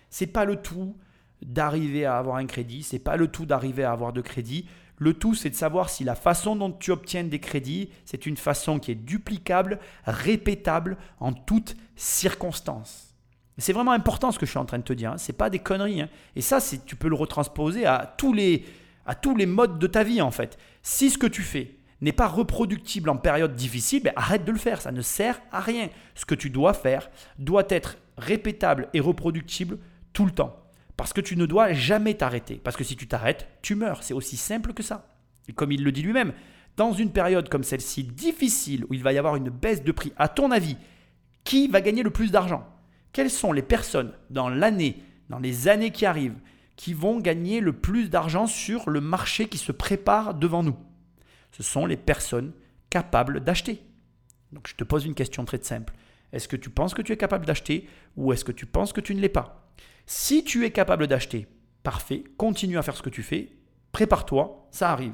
[0.09, 0.95] C'est pas le tout
[1.41, 4.65] d'arriver à avoir un crédit, c'est pas le tout d'arriver à avoir de crédit.
[4.97, 8.37] Le tout, c'est de savoir si la façon dont tu obtiens des crédits, c'est une
[8.37, 13.13] façon qui est duplicable, répétable en toutes circonstances.
[13.57, 15.11] C'est vraiment important ce que je suis en train de te dire.
[15.11, 15.17] Hein.
[15.17, 16.01] Ce n'est pas des conneries.
[16.01, 16.09] Hein.
[16.37, 18.65] Et ça, tu peux le retransposer à tous, les,
[19.05, 20.57] à tous les modes de ta vie en fait.
[20.81, 24.57] Si ce que tu fais n'est pas reproductible en période difficile, ben arrête de le
[24.57, 24.81] faire.
[24.81, 25.89] Ça ne sert à rien.
[26.15, 29.77] Ce que tu dois faire doit être répétable et reproductible
[30.11, 30.55] tout le temps.
[30.97, 32.55] Parce que tu ne dois jamais t'arrêter.
[32.55, 34.03] Parce que si tu t'arrêtes, tu meurs.
[34.03, 35.07] C'est aussi simple que ça.
[35.47, 36.33] Et comme il le dit lui-même,
[36.77, 40.13] dans une période comme celle-ci difficile, où il va y avoir une baisse de prix,
[40.17, 40.77] à ton avis,
[41.43, 42.65] qui va gagner le plus d'argent?
[43.11, 44.97] Quelles sont les personnes dans l'année,
[45.29, 46.39] dans les années qui arrivent,
[46.75, 50.75] qui vont gagner le plus d'argent sur le marché qui se prépare devant nous?
[51.53, 52.51] Ce sont les personnes
[52.89, 53.81] capables d'acheter.
[54.51, 55.93] Donc je te pose une question très simple.
[56.31, 57.87] Est-ce que tu penses que tu es capable d'acheter
[58.17, 59.71] ou est-ce que tu penses que tu ne l'es pas?
[60.05, 61.47] Si tu es capable d'acheter,
[61.83, 63.51] parfait, continue à faire ce que tu fais,
[63.91, 65.13] prépare-toi, ça arrive.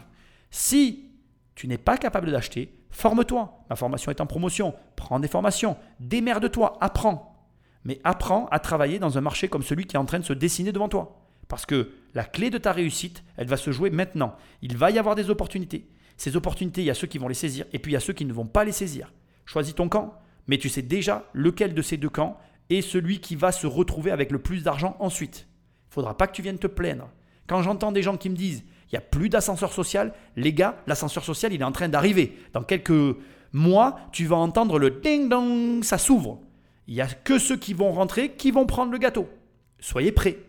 [0.49, 1.11] Si
[1.55, 3.65] tu n'es pas capable d'acheter, forme-toi.
[3.69, 7.49] Ma formation est en promotion, prends des formations, démerde-toi, apprends.
[7.83, 10.33] Mais apprends à travailler dans un marché comme celui qui est en train de se
[10.33, 11.27] dessiner devant toi.
[11.49, 14.35] Parce que la clé de ta réussite, elle va se jouer maintenant.
[14.61, 15.89] Il va y avoir des opportunités.
[16.19, 18.01] Ces opportunités, il y a ceux qui vont les saisir et puis il y a
[18.01, 19.13] ceux qui ne vont pas les saisir.
[19.45, 22.37] Choisis ton camp, mais tu sais déjà lequel de ces deux camps
[22.69, 25.47] et celui qui va se retrouver avec le plus d'argent ensuite.
[25.47, 27.09] Il ne faudra pas que tu viennes te plaindre.
[27.47, 30.83] Quand j'entends des gens qui me disent il n'y a plus d'ascenseur social, les gars,
[30.87, 32.37] l'ascenseur social, il est en train d'arriver.
[32.51, 33.15] Dans quelques
[33.53, 36.41] mois, tu vas entendre le ding-dong, ça s'ouvre.
[36.87, 39.29] Il n'y a que ceux qui vont rentrer qui vont prendre le gâteau.
[39.79, 40.39] Soyez prêts.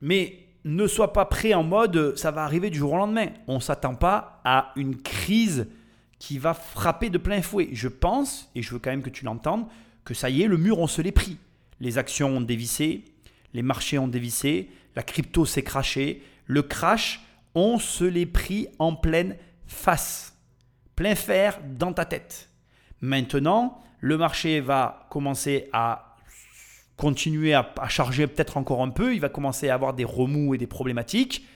[0.00, 3.28] Mais ne sois pas prêt en mode ça va arriver du jour au lendemain.
[3.46, 5.68] On ne s'attend pas à une crise
[6.18, 7.68] qui va frapper de plein fouet.
[7.72, 9.66] Je pense, et je veux quand même que tu l'entendes,
[10.04, 11.38] que ça y est, le mur, on se l'est pris
[11.80, 13.04] les actions ont dévissé,
[13.54, 16.22] les marchés ont dévissé, la crypto s'est crashée.
[16.46, 17.22] Le crash,
[17.54, 20.36] on se l'est pris en pleine face,
[20.94, 22.50] plein fer dans ta tête.
[23.00, 26.09] Maintenant, le marché va commencer à
[27.00, 30.58] continuer à, charger peut-être encore un peu, il va commencer à avoir des remous et
[30.58, 31.46] des problématiques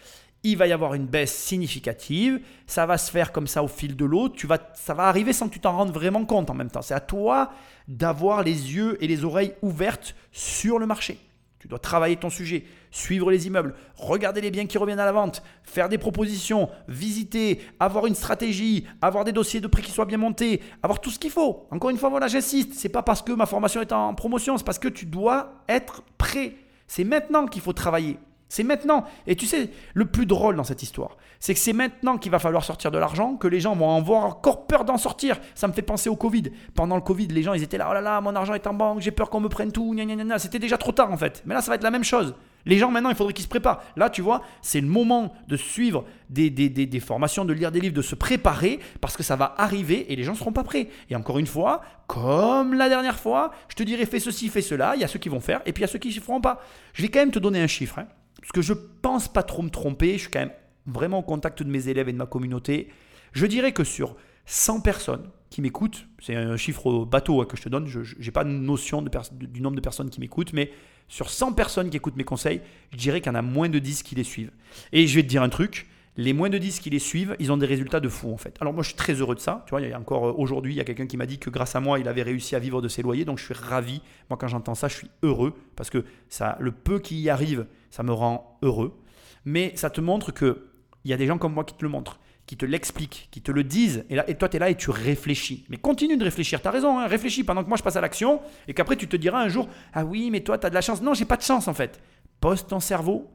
[0.46, 3.96] il va y avoir une baisse significative, ça va se faire comme ça au fil
[3.96, 6.54] de l'eau, tu vas, ça va arriver sans que tu t'en rendes vraiment compte en
[6.54, 6.82] même temps.
[6.82, 7.50] C'est à toi
[7.88, 11.18] d'avoir les yeux et les oreilles ouvertes sur le marché.
[11.64, 15.12] Tu dois travailler ton sujet, suivre les immeubles, regarder les biens qui reviennent à la
[15.12, 20.04] vente, faire des propositions, visiter, avoir une stratégie, avoir des dossiers de prix qui soient
[20.04, 21.66] bien montés, avoir tout ce qu'il faut.
[21.70, 24.64] Encore une fois, voilà, j'insiste, c'est pas parce que ma formation est en promotion, c'est
[24.66, 26.52] parce que tu dois être prêt.
[26.86, 28.18] C'est maintenant qu'il faut travailler.
[28.54, 29.04] C'est maintenant.
[29.26, 32.38] Et tu sais, le plus drôle dans cette histoire, c'est que c'est maintenant qu'il va
[32.38, 35.40] falloir sortir de l'argent, que les gens vont avoir encore peur d'en sortir.
[35.56, 36.44] Ça me fait penser au Covid.
[36.72, 38.74] Pendant le Covid, les gens, ils étaient là, oh là là, mon argent est en
[38.74, 39.96] banque, j'ai peur qu'on me prenne tout,
[40.38, 41.42] C'était déjà trop tard en fait.
[41.46, 42.36] Mais là, ça va être la même chose.
[42.64, 43.82] Les gens, maintenant, il faudrait qu'ils se préparent.
[43.96, 47.80] Là, tu vois, c'est le moment de suivre des, des, des, formations, de lire des
[47.80, 50.62] livres, de se préparer, parce que ça va arriver et les gens ne seront pas
[50.62, 50.88] prêts.
[51.10, 54.94] Et encore une fois, comme la dernière fois, je te dirais fais ceci, fais cela.
[54.94, 56.22] Il y a ceux qui vont faire et puis il y a ceux qui ne
[56.22, 56.62] feront pas.
[56.92, 57.98] Je vais quand même te donner un chiffre.
[57.98, 58.06] Hein
[58.44, 60.52] parce que je pense pas trop me tromper, je suis quand même
[60.84, 62.88] vraiment au contact de mes élèves et de ma communauté.
[63.32, 67.62] Je dirais que sur 100 personnes qui m'écoutent, c'est un chiffre bateau hein, que je
[67.62, 70.70] te donne, je n'ai pas de notion du nombre de personnes qui m'écoutent, mais
[71.08, 72.60] sur 100 personnes qui écoutent mes conseils,
[72.92, 74.52] je dirais qu'il y en a moins de 10 qui les suivent.
[74.92, 77.50] Et je vais te dire un truc, les moins de 10 qui les suivent, ils
[77.50, 78.56] ont des résultats de fou en fait.
[78.60, 79.64] Alors moi je suis très heureux de ça.
[79.66, 81.38] Tu vois, il y a encore euh, aujourd'hui, il y a quelqu'un qui m'a dit
[81.38, 83.24] que grâce à moi, il avait réussi à vivre de ses loyers.
[83.24, 84.00] Donc je suis ravi.
[84.30, 87.66] Moi quand j'entends ça, je suis heureux parce que ça, le peu qui y arrive,
[87.90, 88.96] ça me rend heureux.
[89.44, 90.70] Mais ça te montre que
[91.04, 93.42] il y a des gens comme moi qui te le montrent, qui te l'expliquent, qui
[93.42, 94.04] te le disent.
[94.08, 95.66] Et, là, et toi, tu es là et tu réfléchis.
[95.68, 96.62] Mais continue de réfléchir.
[96.62, 99.08] Tu as raison, hein, réfléchis pendant que moi je passe à l'action et qu'après tu
[99.08, 101.02] te diras un jour Ah oui, mais toi, tu as de la chance.
[101.02, 102.00] Non, j'ai pas de chance en fait.
[102.40, 103.30] Pose ton cerveau,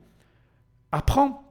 [0.92, 1.46] apprends.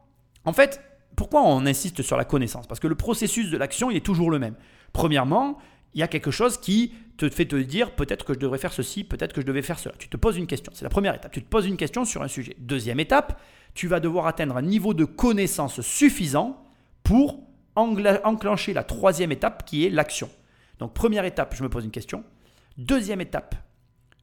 [0.45, 0.81] En fait,
[1.19, 2.69] pourquoi on insiste sur la connaissance?
[2.69, 4.55] Parce que le processus de l'action, il est toujours le même.
[4.93, 5.59] Premièrement,
[5.93, 8.73] il y a quelque chose qui te fait te dire peut-être que je devrais faire
[8.73, 9.97] ceci, peut-être que je devais faire cela.
[9.99, 10.71] Tu te poses une question.
[10.77, 11.33] C'est la première étape.
[11.33, 12.55] Tu te poses une question sur un sujet.
[12.61, 13.41] Deuxième étape,
[13.75, 16.65] tu vas devoir atteindre un niveau de connaissance suffisant
[17.03, 17.43] pour
[17.75, 20.31] enclencher la troisième étape qui est l'action.
[20.79, 22.23] Donc première étape, je me pose une question.
[22.77, 23.57] Deuxième étape,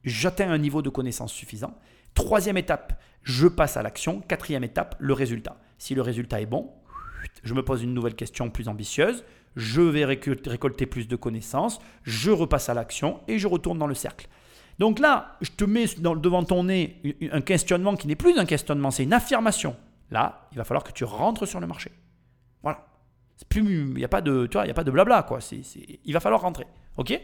[0.02, 1.74] j'atteins un niveau de connaissance suffisant.
[2.14, 4.22] Troisième étape, je passe à l'action.
[4.22, 5.58] Quatrième étape, le résultat.
[5.76, 6.72] Si le résultat est bon,
[7.42, 9.24] je me pose une nouvelle question plus ambitieuse.
[9.56, 11.80] Je vais récolter plus de connaissances.
[12.02, 14.28] Je repasse à l'action et je retourne dans le cercle.
[14.78, 17.00] Donc là, je te mets devant ton nez
[17.32, 19.76] un questionnement qui n'est plus un questionnement, c'est une affirmation.
[20.10, 21.90] Là, il va falloir que tu rentres sur le marché.
[22.62, 22.86] Voilà.
[23.54, 25.38] il n'y a pas de, il a pas de blabla quoi.
[26.04, 26.66] il va falloir rentrer.
[26.96, 27.18] Ok?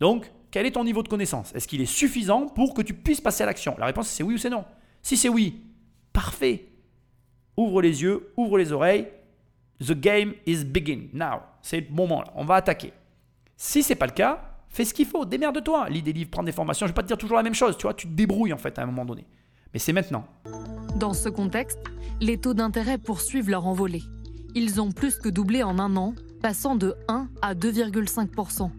[0.00, 1.54] Donc, quel est ton niveau de connaissance?
[1.54, 3.74] Est-ce qu'il est suffisant pour que tu puisses passer à l'action?
[3.78, 4.64] La réponse c'est oui ou c'est non.
[5.02, 5.62] Si c'est oui,
[6.12, 6.66] parfait.
[7.56, 9.08] Ouvre les yeux, ouvre les oreilles.
[9.80, 11.40] The game is begin now.
[11.62, 12.32] C'est le moment là.
[12.34, 12.92] On va attaquer.
[13.56, 15.24] Si c'est pas le cas, fais ce qu'il faut.
[15.24, 15.88] Démerde-toi.
[15.88, 16.86] Lis des livres, prends des formations.
[16.86, 17.76] Je vais pas te dire toujours la même chose.
[17.76, 19.26] Tu vois, tu te débrouilles en fait à un moment donné.
[19.72, 20.24] Mais c'est maintenant.
[20.96, 21.78] Dans ce contexte,
[22.20, 24.02] les taux d'intérêt poursuivent leur envolée.
[24.54, 28.70] Ils ont plus que doublé en un an, passant de 1 à 2,5%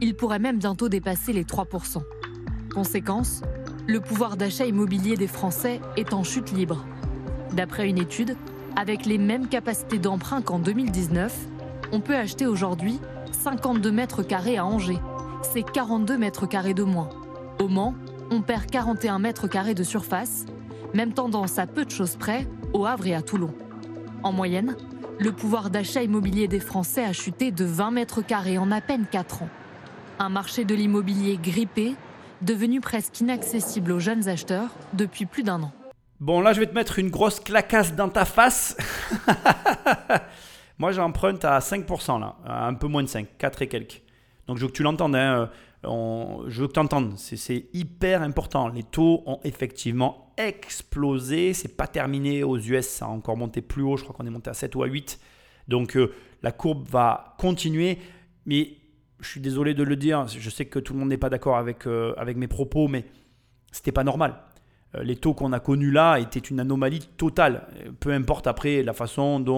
[0.00, 2.02] Ils pourraient même bientôt dépasser les 3%
[2.72, 3.42] Conséquence,
[3.86, 6.86] le pouvoir d'achat immobilier des Français est en chute libre.
[7.52, 8.36] D'après une étude,
[8.76, 11.34] avec les mêmes capacités d'emprunt qu'en 2019,
[11.92, 13.00] on peut acheter aujourd'hui
[13.32, 15.00] 52 mètres carrés à Angers.
[15.42, 17.08] C'est 42 mètres carrés de moins.
[17.58, 17.94] Au Mans,
[18.30, 20.44] on perd 41 mètres carrés de surface,
[20.94, 23.54] même tendance à peu de choses près au Havre et à Toulon.
[24.22, 24.76] En moyenne,
[25.18, 29.06] le pouvoir d'achat immobilier des Français a chuté de 20 mètres carrés en à peine
[29.10, 29.48] 4 ans.
[30.18, 31.94] Un marché de l'immobilier grippé,
[32.42, 35.72] devenu presque inaccessible aux jeunes acheteurs depuis plus d'un an.
[36.18, 38.74] Bon, là, je vais te mettre une grosse clacasse dans ta face.
[40.78, 44.02] Moi, j'emprunte à 5%, là, un peu moins de 5, 4 et quelques.
[44.46, 45.14] Donc, je veux que tu l'entendes.
[45.14, 45.50] Hein.
[45.82, 47.18] je veux que tu entendes.
[47.18, 48.68] C'est hyper important.
[48.68, 51.52] Les taux ont effectivement explosé.
[51.52, 52.86] C'est pas terminé aux US.
[52.86, 53.98] Ça a encore monté plus haut.
[53.98, 55.20] Je crois qu'on est monté à 7 ou à 8.
[55.68, 57.98] Donc, euh, la courbe va continuer.
[58.46, 58.70] Mais
[59.20, 60.26] je suis désolé de le dire.
[60.28, 63.04] Je sais que tout le monde n'est pas d'accord avec, euh, avec mes propos, mais
[63.70, 64.45] c'était pas normal.
[64.96, 67.66] Euh, les taux qu'on a connus là étaient une anomalie totale.
[68.00, 69.54] Peu importe après la façon dont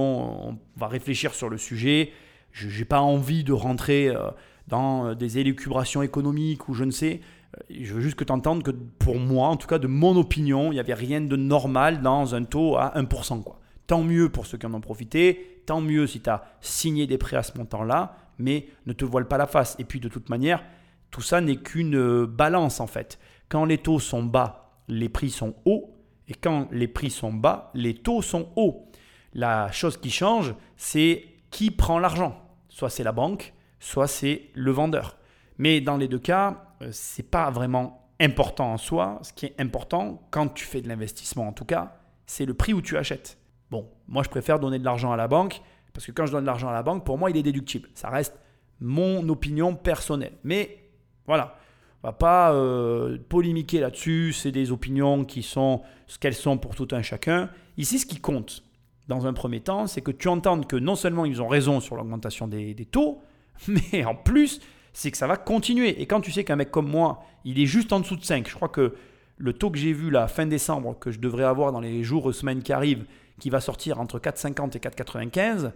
[0.50, 2.12] on va réfléchir sur le sujet.
[2.52, 4.30] Je n'ai pas envie de rentrer euh,
[4.68, 7.20] dans des élucubrations économiques ou je ne sais.
[7.56, 10.16] Euh, je veux juste que tu entendes que pour moi, en tout cas de mon
[10.16, 13.42] opinion, il n'y avait rien de normal dans un taux à 1%.
[13.42, 13.60] Quoi.
[13.86, 17.18] Tant mieux pour ceux qui en ont profité, tant mieux si tu as signé des
[17.18, 19.76] prêts à ce montant-là, mais ne te voile pas la face.
[19.78, 20.62] Et puis de toute manière,
[21.10, 23.18] tout ça n'est qu'une balance en fait.
[23.48, 25.94] Quand les taux sont bas, les prix sont hauts.
[26.26, 28.90] Et quand les prix sont bas, les taux sont hauts.
[29.32, 32.42] La chose qui change, c'est qui prend l'argent.
[32.68, 35.18] Soit c'est la banque, soit c'est le vendeur.
[35.58, 39.18] Mais dans les deux cas, euh, ce n'est pas vraiment important en soi.
[39.22, 41.96] Ce qui est important, quand tu fais de l'investissement en tout cas,
[42.26, 43.38] c'est le prix où tu achètes.
[43.70, 45.60] Bon, moi je préfère donner de l'argent à la banque,
[45.92, 47.88] parce que quand je donne de l'argent à la banque, pour moi il est déductible.
[47.94, 48.38] Ça reste
[48.80, 50.34] mon opinion personnelle.
[50.44, 50.90] Mais
[51.26, 51.56] voilà,
[52.02, 56.74] on va pas euh, polémiquer là-dessus, c'est des opinions qui sont ce qu'elles sont pour
[56.74, 57.50] tout un chacun.
[57.76, 58.62] Ici, ce qui compte,
[59.08, 61.96] dans un premier temps, c'est que tu entendes que non seulement ils ont raison sur
[61.96, 63.22] l'augmentation des, taux,
[63.68, 64.60] mais en plus,
[64.92, 66.00] c'est que ça va continuer.
[66.00, 68.48] Et quand tu sais qu'un mec comme moi, il est juste en dessous de 5,
[68.48, 68.94] je crois que
[69.36, 72.32] le taux que j'ai vu là, fin décembre, que je devrais avoir dans les jours,
[72.34, 73.06] semaines qui arrivent,
[73.40, 75.70] qui va sortir entre 4,50 et 4,95, euh,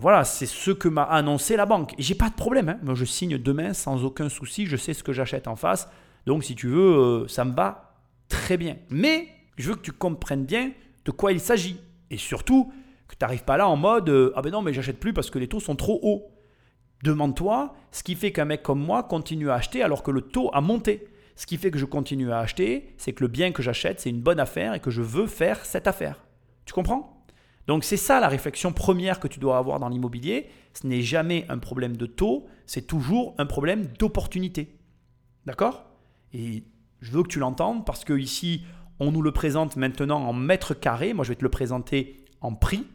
[0.00, 1.94] voilà, c'est ce que m'a annoncé la banque.
[1.98, 2.68] Et j'ai pas de problème.
[2.68, 2.78] Hein.
[2.82, 4.66] Moi, je signe demain sans aucun souci.
[4.66, 5.88] Je sais ce que j'achète en face.
[6.26, 7.94] Donc, si tu veux, euh, ça me va
[8.28, 8.76] très bien.
[8.90, 10.72] Mais je veux que tu comprennes bien
[11.04, 11.80] de quoi il s'agit.
[12.10, 12.70] Et surtout,
[13.08, 15.30] que tu n'arrives pas là en mode euh, Ah ben non, mais j'achète plus parce
[15.30, 16.30] que les taux sont trop hauts.
[17.02, 20.50] Demande-toi ce qui fait qu'un mec comme moi continue à acheter alors que le taux
[20.52, 21.08] a monté.
[21.36, 24.10] Ce qui fait que je continue à acheter, c'est que le bien que j'achète, c'est
[24.10, 26.24] une bonne affaire et que je veux faire cette affaire.
[26.64, 27.17] Tu comprends?
[27.68, 30.48] Donc c'est ça la réflexion première que tu dois avoir dans l'immobilier.
[30.72, 34.74] Ce n'est jamais un problème de taux, c'est toujours un problème d'opportunité.
[35.44, 35.84] D'accord?
[36.32, 36.64] Et
[37.00, 38.62] je veux que tu l'entendes parce que ici,
[39.00, 41.12] on nous le présente maintenant en mètres carrés.
[41.12, 42.86] Moi, je vais te le présenter en prix.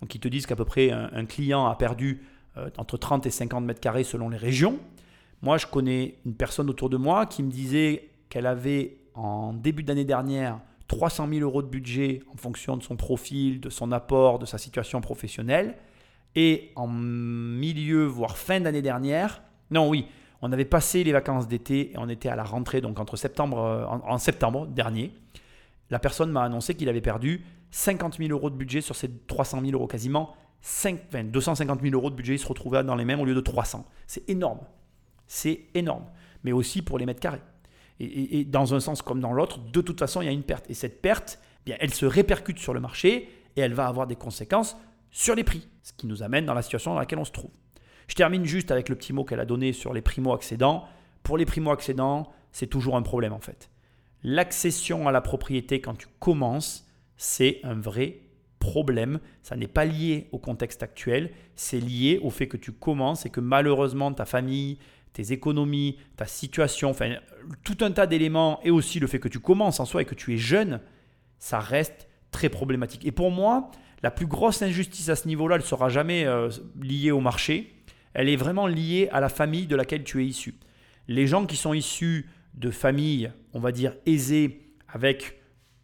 [0.00, 2.22] Donc ils te disent qu'à peu près un, client a perdu
[2.56, 4.80] euh, entre 30 et 50 mètres carrés selon les régions.
[5.42, 9.84] Moi, je connais une personne autour de moi qui me disait qu'elle avait en début
[9.84, 14.38] d'année dernière 300 000 euros de budget en fonction de son profil, de son apport,
[14.38, 15.76] de sa situation professionnelle.
[16.34, 20.06] Et en milieu, voire fin d'année dernière, non, oui,
[20.40, 23.58] on avait passé les vacances d'été et on était à la rentrée, donc entre septembre,
[23.58, 25.12] euh, en, septembre dernier.
[25.90, 29.60] La personne m'a annoncé qu'il avait perdu 50 000 euros de budget sur ces 300
[29.60, 32.34] 000 euros, quasiment 5, 250 000 euros de budget.
[32.34, 33.84] Il se retrouvait dans les mêmes au lieu de 300.
[34.06, 34.60] C'est énorme.
[35.26, 36.04] C'est énorme.
[36.44, 37.42] Mais aussi pour les mètres carrés.
[38.00, 40.70] Et, dans un sens comme dans l'autre, de toute façon, il y a une perte.
[40.70, 44.06] Et cette perte, eh bien, elle se répercute sur le marché et elle va avoir
[44.06, 44.76] des conséquences
[45.10, 47.50] sur les prix, ce qui nous amène dans la situation dans laquelle on se trouve.
[48.06, 50.84] Je termine juste avec le petit mot qu'elle a donné sur les primo-accédants.
[51.22, 53.70] Pour les primo-accédants, c'est toujours un problème en fait.
[54.22, 56.86] L'accession à la propriété quand tu commences,
[57.16, 58.20] c'est un vrai
[58.58, 59.20] problème.
[59.42, 63.30] Ça n'est pas lié au contexte actuel, c'est lié au fait que tu commences et
[63.30, 64.78] que malheureusement ta famille,
[65.12, 67.16] tes économies, ta situation, enfin
[67.64, 70.14] tout un tas d'éléments et aussi le fait que tu commences en soi et que
[70.14, 70.80] tu es jeune,
[71.38, 73.06] ça reste très problématique.
[73.06, 73.70] Et pour moi,
[74.02, 76.50] la plus grosse injustice à ce niveau-là, elle ne sera jamais euh,
[76.80, 77.74] liée au marché,
[78.14, 80.54] elle est vraiment liée à la famille de laquelle tu es issu.
[81.08, 85.40] Les gens qui sont issus de familles, on va dire, aisées, avec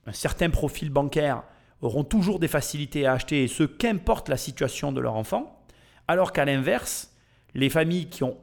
[0.07, 1.43] un certain profil bancaire,
[1.81, 5.65] auront toujours des facilités à acheter, et ce, qu'importe la situation de leur enfant,
[6.09, 7.15] alors qu'à l'inverse,
[7.55, 8.37] les familles qui ont,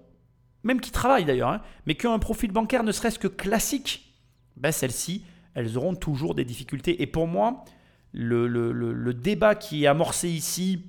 [0.64, 4.14] même qui travaillent d'ailleurs, hein, mais qui ont un profil bancaire ne serait-ce que classique,
[4.58, 7.02] ben celles-ci, elles auront toujours des difficultés.
[7.02, 7.66] Et pour moi,
[8.14, 10.86] le, le débat qui est amorcé ici,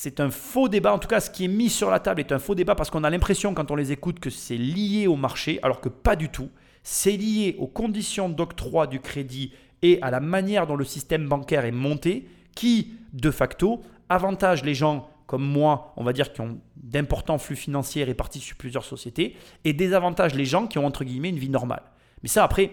[0.00, 0.94] c'est un faux débat.
[0.94, 2.88] En tout cas, ce qui est mis sur la table est un faux débat parce
[2.88, 6.14] qu'on a l'impression, quand on les écoute, que c'est lié au marché, alors que pas
[6.14, 6.50] du tout.
[6.84, 9.52] C'est lié aux conditions d'octroi du crédit
[9.82, 14.74] et à la manière dont le système bancaire est monté, qui, de facto, avantage les
[14.74, 19.36] gens comme moi, on va dire, qui ont d'importants flux financiers répartis sur plusieurs sociétés,
[19.62, 21.82] et désavantage les gens qui ont, entre guillemets, une vie normale.
[22.22, 22.72] Mais ça, après,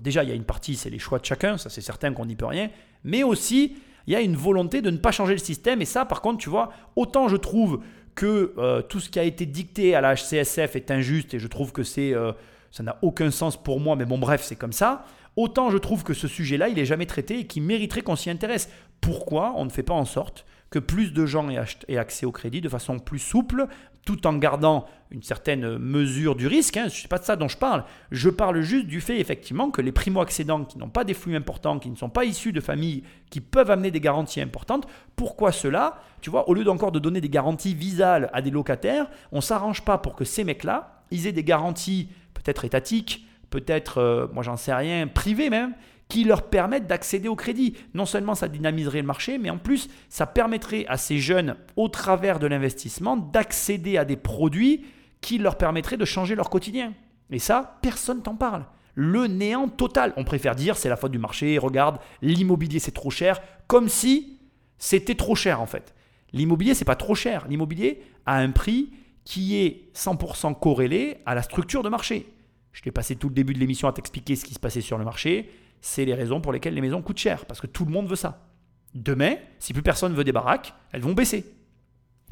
[0.00, 2.26] déjà, il y a une partie, c'est les choix de chacun, ça c'est certain qu'on
[2.26, 2.68] n'y peut rien,
[3.04, 3.76] mais aussi,
[4.08, 6.38] il y a une volonté de ne pas changer le système, et ça, par contre,
[6.38, 7.80] tu vois, autant je trouve
[8.16, 11.46] que euh, tout ce qui a été dicté à la HCSF est injuste, et je
[11.46, 12.12] trouve que c'est...
[12.12, 12.32] Euh,
[12.72, 15.04] ça n'a aucun sens pour moi, mais bon, bref, c'est comme ça.
[15.36, 18.30] Autant je trouve que ce sujet-là, il n'est jamais traité et qu'il mériterait qu'on s'y
[18.30, 18.68] intéresse.
[19.00, 22.60] Pourquoi on ne fait pas en sorte que plus de gens aient accès au crédit
[22.60, 23.68] de façon plus souple,
[24.04, 26.76] tout en gardant une certaine mesure du risque.
[26.76, 26.88] Hein.
[26.88, 27.84] Ce n'est pas de ça dont je parle.
[28.10, 31.78] Je parle juste du fait effectivement que les primo-accédants qui n'ont pas des flux importants,
[31.78, 36.00] qui ne sont pas issus de familles qui peuvent amener des garanties importantes, pourquoi cela?
[36.22, 39.42] Tu vois, au lieu d'encore de donner des garanties visales à des locataires, on ne
[39.42, 44.42] s'arrange pas pour que ces mecs-là, ils aient des garanties peut-être étatiques, peut-être, euh, moi
[44.42, 45.72] j'en sais rien, privés même,
[46.14, 47.74] qui leur permettent d'accéder au crédit.
[47.92, 51.88] Non seulement ça dynamiserait le marché, mais en plus ça permettrait à ces jeunes, au
[51.88, 54.84] travers de l'investissement, d'accéder à des produits
[55.20, 56.92] qui leur permettraient de changer leur quotidien.
[57.32, 58.64] Et ça, personne t'en parle.
[58.94, 60.12] Le néant total.
[60.16, 64.38] On préfère dire c'est la faute du marché, regarde, l'immobilier c'est trop cher, comme si
[64.78, 65.96] c'était trop cher en fait.
[66.32, 67.44] L'immobilier c'est pas trop cher.
[67.48, 68.90] L'immobilier a un prix
[69.24, 72.32] qui est 100% corrélé à la structure de marché.
[72.70, 74.96] Je t'ai passé tout le début de l'émission à t'expliquer ce qui se passait sur
[74.96, 75.50] le marché.
[75.86, 78.16] C'est les raisons pour lesquelles les maisons coûtent cher, parce que tout le monde veut
[78.16, 78.48] ça.
[78.94, 81.44] Demain, si plus personne veut des baraques, elles vont baisser.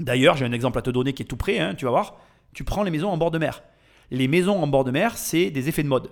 [0.00, 2.16] D'ailleurs, j'ai un exemple à te donner qui est tout prêt, hein, tu vas voir.
[2.54, 3.62] Tu prends les maisons en bord de mer.
[4.10, 6.08] Les maisons en bord de mer, c'est des effets de mode.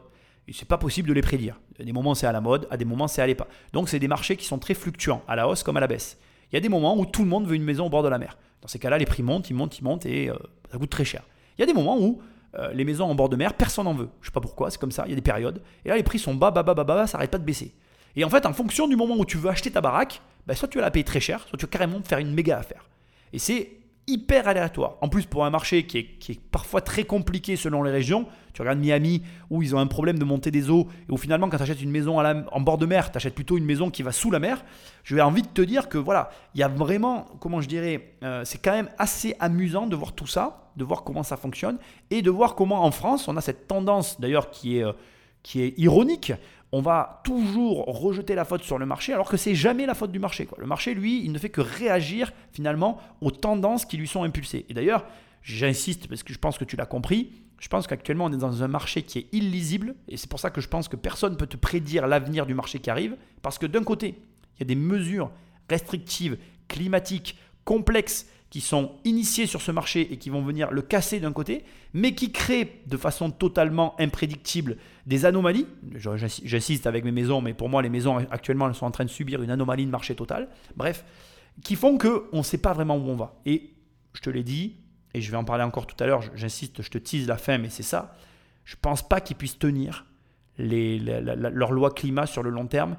[0.49, 1.59] Et c'est pas possible de les prédire.
[1.79, 3.49] À des moments, c'est à la mode, à des moments, c'est à pas.
[3.73, 6.19] Donc, c'est des marchés qui sont très fluctuants, à la hausse comme à la baisse.
[6.53, 8.09] Il y a des moments où tout le monde veut une maison au bord de
[8.11, 8.37] la mer.
[8.61, 10.37] Dans ces cas-là, les prix montent, ils montent, ils montent et euh,
[10.71, 11.23] ça coûte très cher.
[11.57, 12.21] Il y a des moments où
[12.59, 14.09] euh, les maisons en bord de mer, personne n'en veut.
[14.21, 15.63] Je sais pas pourquoi, c'est comme ça, il y a des périodes.
[15.85, 17.75] Et là, les prix sont bas, bas, bas, bas, bas, ça n'arrête pas de baisser.
[18.17, 20.69] Et en fait, en fonction du moment où tu veux acheter ta baraque, bah, soit
[20.69, 22.89] tu vas la payer très cher, soit tu vas carrément faire une méga affaire.
[23.33, 23.71] Et c'est
[24.11, 24.97] hyper aléatoire.
[25.01, 28.79] En plus, pour un marché qui est, parfois très compliqué selon les régions, tu regardes
[28.79, 31.63] Miami où ils ont un problème de montée des eaux et où finalement, quand tu
[31.63, 34.31] achètes une maison en bord de mer, tu achètes plutôt une maison qui va sous
[34.31, 34.65] la mer.
[35.05, 38.15] Je vais envie de te dire que voilà, il y a vraiment, comment je dirais,
[38.23, 41.79] euh, c'est quand même assez amusant de voir tout ça, de voir comment ça fonctionne
[42.11, 44.93] et de voir comment en France, on a cette tendance d'ailleurs qui est, euh,
[45.43, 46.33] qui est ironique
[46.73, 50.13] on va toujours rejeter la faute sur le marché alors que c'est jamais la faute
[50.13, 50.47] du marché.
[50.59, 54.67] Le marché, lui, il ne fait que réagir finalement aux tendances qui lui sont impulsées.
[54.69, 55.05] Et d'ailleurs,
[55.43, 58.63] j'insiste parce que je pense que tu l'as compris, je pense qu'actuellement on est dans
[58.63, 61.37] un marché qui est illisible et c'est pour ça que je pense que personne ne
[61.39, 64.19] peut te prédire l'avenir du marché qui arrive parce que d'un côté,
[64.57, 65.31] il y a des mesures
[65.69, 71.21] restrictives, climatiques, complexes qui sont initiés sur ce marché et qui vont venir le casser
[71.21, 74.77] d'un côté, mais qui créent de façon totalement imprédictible
[75.07, 75.67] des anomalies.
[75.95, 79.11] J'insiste avec mes maisons, mais pour moi, les maisons actuellement, elles sont en train de
[79.11, 80.49] subir une anomalie de marché total.
[80.77, 81.05] Bref,
[81.63, 83.41] qui font qu'on ne sait pas vraiment où on va.
[83.47, 83.71] Et
[84.15, 84.77] je te l'ai dit,
[85.15, 87.57] et je vais en parler encore tout à l'heure, j'insiste, je te tease la fin,
[87.59, 88.17] mais c'est ça.
[88.65, 90.07] Je ne pense pas qu'ils puissent tenir
[90.59, 92.97] les, leur loi climat sur le long terme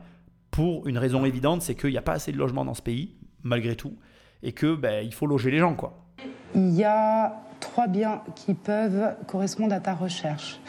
[0.49, 3.16] pour une raison évidente, c'est qu'il n'y a pas assez de logements dans ce pays,
[3.43, 3.97] malgré tout
[4.44, 5.98] et que ben, il faut loger les gens quoi.
[6.56, 10.60] Il y a trois biens qui peuvent correspondre à ta recherche.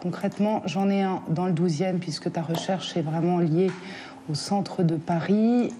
[0.00, 3.70] Concrètement, j'en ai un dans le 12e puisque ta recherche est vraiment liée
[4.30, 5.72] au centre de Paris.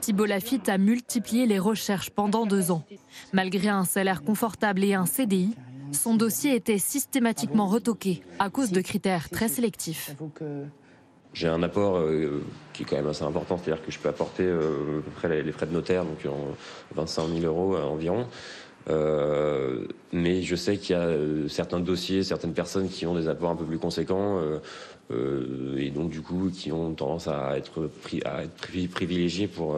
[0.00, 2.84] Thibault Lafitte a multiplié les recherches pendant deux ans.
[3.32, 5.54] Malgré un salaire confortable et un CDI,
[5.92, 10.14] son dossier était systématiquement retoqué à cause de critères très sélectifs.
[11.32, 14.44] J'ai un apport euh, qui est quand même assez important, c'est-à-dire que je peux apporter
[14.44, 16.54] euh, à peu près les, frais de notaire, donc en
[16.94, 18.26] 25 000 euros environ.
[20.12, 21.08] mais je sais qu'il y a
[21.48, 24.40] certains dossiers, certaines personnes qui ont des apports un peu plus conséquents
[25.76, 27.90] et donc du coup qui ont tendance à être,
[28.24, 29.76] à être privilégiés pour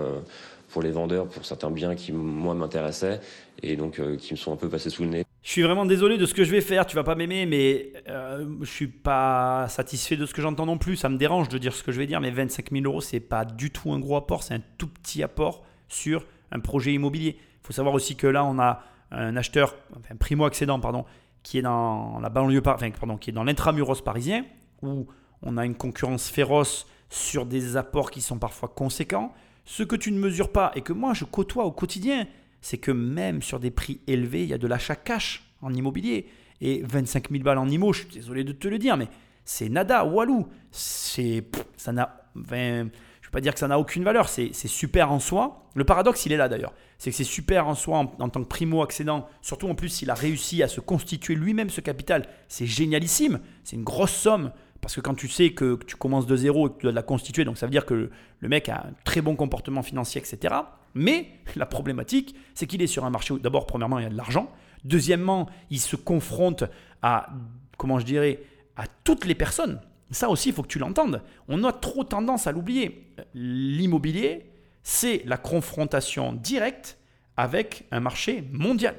[0.72, 3.20] pour les vendeurs, pour certains biens qui, moi, m'intéressaient
[3.62, 5.24] et donc euh, qui me sont un peu passés sous le nez.
[5.42, 7.92] Je suis vraiment désolé de ce que je vais faire, tu vas pas m'aimer, mais
[8.08, 10.94] euh, je suis pas satisfait de ce que j'entends non plus.
[10.94, 13.18] Ça me dérange de dire ce que je vais dire, mais 25 000 euros, c'est
[13.18, 17.36] pas du tout un gros apport, c'est un tout petit apport sur un projet immobilier.
[17.38, 19.74] Il faut savoir aussi que là, on a un acheteur,
[20.10, 21.04] un primo-accédant, pardon,
[21.42, 24.44] qui est dans la banlieue, enfin, qui est dans l'intramuros parisien,
[24.80, 25.08] où
[25.42, 29.34] on a une concurrence féroce sur des apports qui sont parfois conséquents.
[29.64, 32.26] Ce que tu ne mesures pas et que moi je côtoie au quotidien,
[32.62, 36.26] c'est que même sur des prix élevés, il y a de l'achat cash en immobilier.
[36.60, 39.08] Et 25 000 balles en IMO, je suis désolé de te le dire, mais
[39.44, 40.46] c'est nada, walou.
[40.70, 41.44] C'est,
[41.76, 45.68] ça n'a, je veux pas dire que ça n'a aucune valeur, c'est, super en soi.
[45.74, 46.72] Le paradoxe, il est là d'ailleurs.
[46.98, 50.14] C'est que c'est super en soi en, tant que primo-accédant, surtout en plus s'il a
[50.14, 52.28] réussi à se constituer lui-même ce capital.
[52.48, 56.36] C'est génialissime, c'est une grosse somme parce que quand tu sais que tu commences de
[56.36, 58.10] zéro et que tu dois la constituer, donc ça veut dire que
[58.40, 60.54] le mec a un très bon comportement financier, etc.
[60.94, 64.10] Mais la problématique, c'est qu'il est sur un marché où, d'abord, premièrement, il y a
[64.10, 64.50] de l'argent.
[64.84, 66.64] Deuxièmement, il se confronte
[67.02, 67.30] à,
[67.78, 68.42] comment je dirais,
[68.76, 69.80] à toutes les personnes.
[70.10, 71.22] Ça aussi, il faut que tu l'entendes.
[71.48, 73.14] On a trop tendance à l'oublier.
[73.34, 74.50] L'immobilier,
[74.82, 76.98] c'est la confrontation directe
[77.36, 78.94] avec un marché mondial.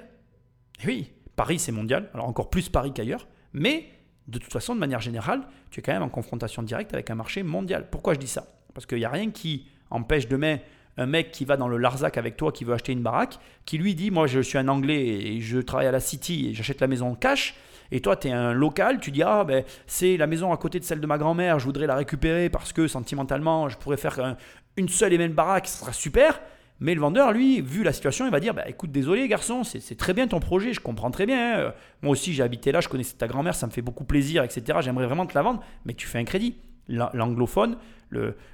[0.83, 2.09] Et oui, Paris, c'est mondial.
[2.13, 3.27] Alors encore plus Paris qu'ailleurs.
[3.53, 3.89] Mais
[4.27, 7.15] de toute façon, de manière générale, tu es quand même en confrontation directe avec un
[7.15, 7.89] marché mondial.
[7.89, 8.47] Pourquoi je dis ça?
[8.73, 10.57] Parce qu'il n'y a rien qui empêche demain
[10.97, 13.77] un mec qui va dans le Larzac avec toi, qui veut acheter une baraque, qui
[13.77, 16.81] lui dit Moi, je suis un Anglais et je travaille à la City et j'achète
[16.81, 17.55] la maison cash.
[17.91, 20.79] Et toi, tu es un local, tu dis Ah, ben, c'est la maison à côté
[20.79, 24.35] de celle de ma grand-mère, je voudrais la récupérer parce que sentimentalement, je pourrais faire
[24.77, 26.39] une seule et même baraque, ce sera super.
[26.79, 29.97] Mais le vendeur, lui, vu la situation, il va dire bah, écoute, désolé garçon, c'est
[29.97, 31.67] très bien ton projet, je comprends très bien.
[31.67, 31.73] Hein.
[32.01, 34.79] Moi aussi, j'ai habité là, je connaissais ta grand-mère, ça me fait beaucoup plaisir, etc.
[34.81, 36.55] J'aimerais vraiment te la vendre, mais tu fais un crédit.
[36.89, 37.77] L'anglophone,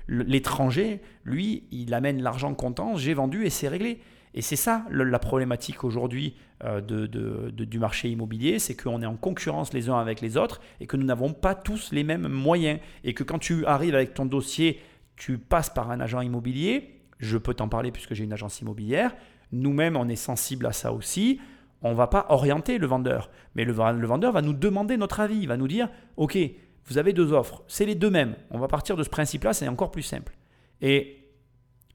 [0.07, 3.99] l'étranger, lui, il amène l'argent comptant, j'ai vendu et c'est réglé.
[4.35, 9.73] Et c'est ça la problématique aujourd'hui euh, du marché immobilier, c'est qu'on est en concurrence
[9.73, 12.79] les uns avec les autres et que nous n'avons pas tous les mêmes moyens.
[13.03, 14.79] Et que quand tu arrives avec ton dossier,
[15.15, 19.15] tu passes par un agent immobilier, je peux t'en parler puisque j'ai une agence immobilière.
[19.51, 21.39] Nous-mêmes, on est sensible à ça aussi.
[21.81, 25.39] On ne va pas orienter le vendeur, mais le, vendeur va nous demander notre avis.
[25.39, 26.37] Il va nous dire, OK,
[26.89, 28.35] vous avez deux offres, c'est les deux mêmes.
[28.51, 30.35] On va partir de ce principe-là, c'est encore plus simple.
[30.81, 31.19] Et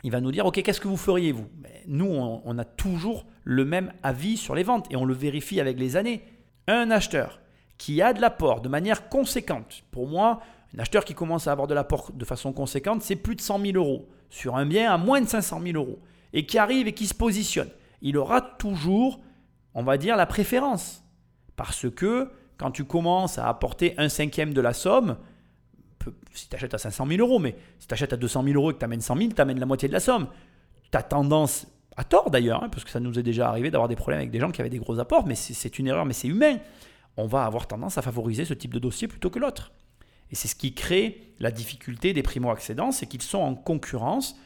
[0.05, 1.49] il va nous dire, OK, qu'est-ce que vous feriez vous?
[1.87, 5.79] Nous, on, a toujours le même avis sur les ventes et on le vérifie avec
[5.79, 6.23] les années.
[6.69, 7.41] Un acheteur
[7.79, 10.41] qui a de l'apport de manière conséquente, pour moi,
[10.77, 13.61] un acheteur qui commence à avoir de l'apport de façon conséquente, c'est plus de 100
[13.61, 15.99] 000 euros sur un bien à moins de 500 000 euros
[16.33, 17.71] et qui arrive et qui se positionne,
[18.03, 19.21] il aura toujours,
[19.73, 21.03] on va dire, la préférence.
[21.57, 25.17] Parce que quand tu commences à apporter un cinquième de la somme,
[26.33, 28.71] si tu achètes à 500 000 euros, mais si tu achètes à 200 000 euros
[28.71, 30.29] et que tu amènes 100 000, tu amènes la moitié de la somme.
[30.91, 33.89] Tu as tendance, à tort d'ailleurs, hein, parce que ça nous est déjà arrivé d'avoir
[33.89, 36.13] des problèmes avec des gens qui avaient des gros apports, mais c'est une erreur, mais
[36.13, 36.59] c'est humain.
[37.17, 39.73] On va avoir tendance à favoriser ce type de dossier plutôt que l'autre.
[40.31, 44.37] Et c'est ce qui crée la difficulté des primo-accédants, c'est qu'ils sont en concurrence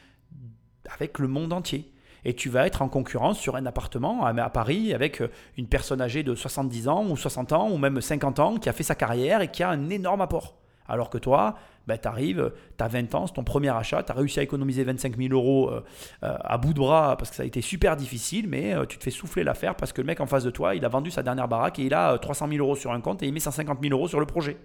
[0.89, 1.91] avec le monde entier.
[2.25, 6.01] Et tu vas être en concurrence sur un appartement à Paris avec euh, une personne
[6.01, 8.95] âgée de 70 ans ou 60 ans ou même 50 ans qui a fait sa
[8.95, 10.55] carrière et qui a un énorme apport.
[10.87, 11.55] Alors que toi,
[11.87, 14.43] ben, tu arrives, tu as 20 ans, c'est ton premier achat, tu as réussi à
[14.43, 15.83] économiser 25 000 euros euh,
[16.23, 19.03] euh, à bout de bras parce que ça a été super difficile, mais tu te
[19.03, 21.21] fais souffler l'affaire parce que le mec en face de toi, il a vendu sa
[21.21, 23.79] dernière baraque et il a 300 000 euros sur un compte et il met 150
[23.81, 24.57] 000 euros sur le projet.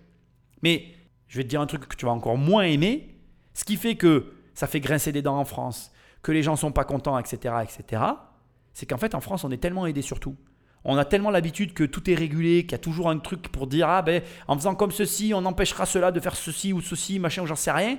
[0.62, 0.86] Mais
[1.28, 3.18] je vais te dire un truc que tu vas encore moins aimer,
[3.52, 5.92] ce qui fait que ça fait grincer des dents en France,
[6.24, 8.02] que les gens sont pas contents, etc., etc.,
[8.72, 10.34] c'est qu'en fait en France on est tellement aidé sur tout.
[10.84, 13.68] On a tellement l'habitude que tout est régulé, qu'il y a toujours un truc pour
[13.68, 17.20] dire ah ben en faisant comme ceci, on empêchera cela de faire ceci ou ceci,
[17.20, 17.98] machin j'en sais rien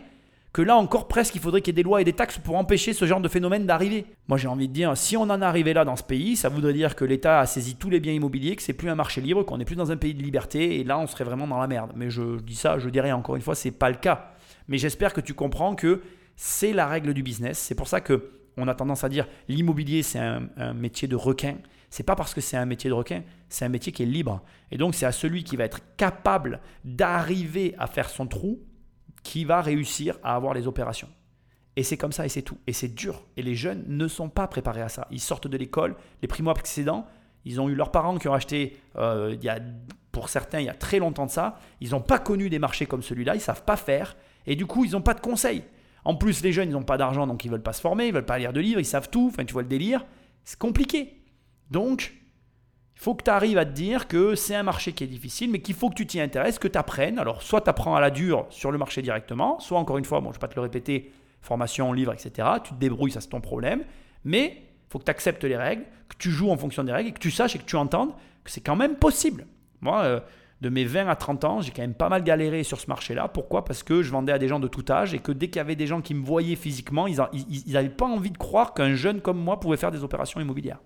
[0.55, 2.55] que là encore presque il faudrait qu'il y ait des lois et des taxes pour
[2.55, 4.05] empêcher ce genre de phénomène d'arriver.
[4.30, 6.71] Moi j'ai envie de dire, si on en arrivé là dans ce pays, ça voudrait
[6.71, 9.43] dire que l'État a saisi tous les biens immobiliers, que c'est plus un marché libre,
[9.43, 11.67] qu'on n'est plus dans un pays de liberté, et là on serait vraiment dans la
[11.67, 11.91] merde.
[11.97, 14.32] Mais je dis ça, je dirais encore une fois, c'est pas le cas.
[14.69, 16.01] Mais j'espère que tu comprends que
[16.36, 17.57] c'est la règle du business.
[17.57, 21.57] C'est pour ça que on a tendance à dire l'immobilier c'est un, métier de requin.
[21.89, 24.41] C'est pas parce que c'est un métier de requin, c'est un métier qui est libre.
[24.71, 28.59] Et donc c'est à celui qui va être capable d'arriver à faire son trou
[29.23, 31.09] qui va réussir à avoir les opérations.
[31.75, 32.57] Et c'est comme ça et c'est tout.
[32.67, 33.25] Et c'est dur.
[33.36, 35.07] Et les jeunes ne sont pas préparés à ça.
[35.11, 37.05] Ils sortent de l'école, les primo-accédants,
[37.45, 39.59] ils ont eu leurs parents qui ont acheté euh, il y a
[40.11, 42.86] pour certains il y a très longtemps de ça, ils n'ont pas connu des marchés
[42.86, 44.15] comme celui-là, ils savent pas faire,
[44.47, 45.63] et du coup ils n'ont pas de conseils.
[46.06, 48.14] En plus, les jeunes, ils n'ont pas d'argent, donc ils veulent pas se former, ils
[48.14, 50.06] veulent pas lire de livres, ils savent tout, enfin tu vois le délire,
[50.43, 51.22] c'est compliqué.
[51.72, 52.14] Donc,
[52.95, 55.51] il faut que tu arrives à te dire que c'est un marché qui est difficile,
[55.51, 57.20] mais qu'il faut que tu t'y intéresses, que tu apprennes.
[57.20, 60.22] Alors, soit tu apprends à la dure sur le marché directement, soit encore une fois,
[60.22, 62.47] bon, je ne vais pas te le répéter, formation, livre, etc.
[62.64, 63.84] Tu te débrouilles, ça c'est ton problème.
[64.24, 67.10] Mais il faut que tu acceptes les règles, que tu joues en fonction des règles
[67.10, 69.47] et que tu saches et que tu entendes que c'est quand même possible.
[69.82, 70.20] Moi, euh,
[70.62, 73.28] de mes 20 à 30 ans, j'ai quand même pas mal galéré sur ce marché-là.
[73.28, 73.66] Pourquoi?
[73.66, 75.60] Parce que je vendais à des gens de tout âge et que dès qu'il y
[75.60, 77.18] avait des gens qui me voyaient physiquement, ils
[77.68, 80.80] n'avaient pas envie de croire qu'un jeune comme moi pouvait faire des opérations immobilières.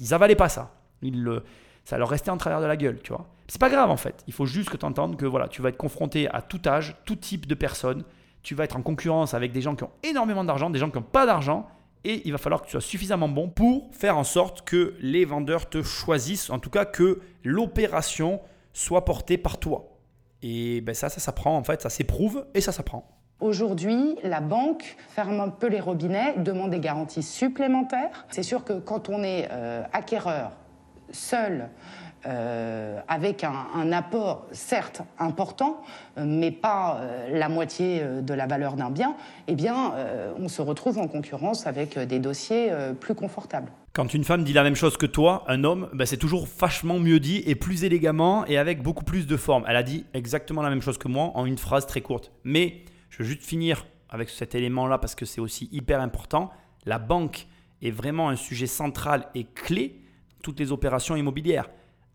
[0.00, 0.74] Ils avalaient pas ça.
[1.02, 1.40] Ils
[1.84, 3.26] ça leur restait en travers de la gueule, tu vois.
[3.46, 4.22] C'est pas grave en fait.
[4.26, 6.96] Il faut juste que tu entendes que voilà, tu vas être confronté à tout âge,
[7.06, 8.04] tout type de personnes.
[8.42, 10.98] Tu vas être en concurrence avec des gens qui ont énormément d'argent, des gens qui
[10.98, 11.66] n'ont pas d'argent.
[12.04, 15.24] Et il va falloir que tu sois suffisamment bon pour faire en sorte que les
[15.24, 18.40] vendeurs te choisissent, en tout cas que l'opération
[18.72, 19.96] soit portée par toi.
[20.42, 23.08] Et ben ça, ça s'apprend en fait, ça s'éprouve et ça s'apprend.
[23.40, 28.26] Aujourd'hui, la banque ferme un peu les robinets, demande des garanties supplémentaires.
[28.30, 30.52] C'est sûr que quand on est euh, acquéreur
[31.12, 31.68] seul,
[32.26, 35.82] euh, avec un, apport certes important,
[36.16, 39.14] mais pas euh, la moitié euh, de la valeur d'un bien,
[39.46, 39.92] eh bien,
[40.38, 43.70] on se retrouve en concurrence avec des dossiers plus confortables.
[43.92, 46.98] Quand une femme dit la même chose que toi, un homme, ben, c'est toujours vachement
[46.98, 49.64] mieux dit et plus élégamment et avec beaucoup plus de forme.
[49.68, 52.32] Elle a dit exactement la même chose que moi en une phrase très courte.
[52.44, 56.50] Mais je veux juste finir avec cet élément-là parce que c'est aussi hyper important.
[56.84, 57.46] La banque
[57.82, 60.02] est vraiment un sujet central et clé
[60.42, 61.68] toutes les opérations immobilières.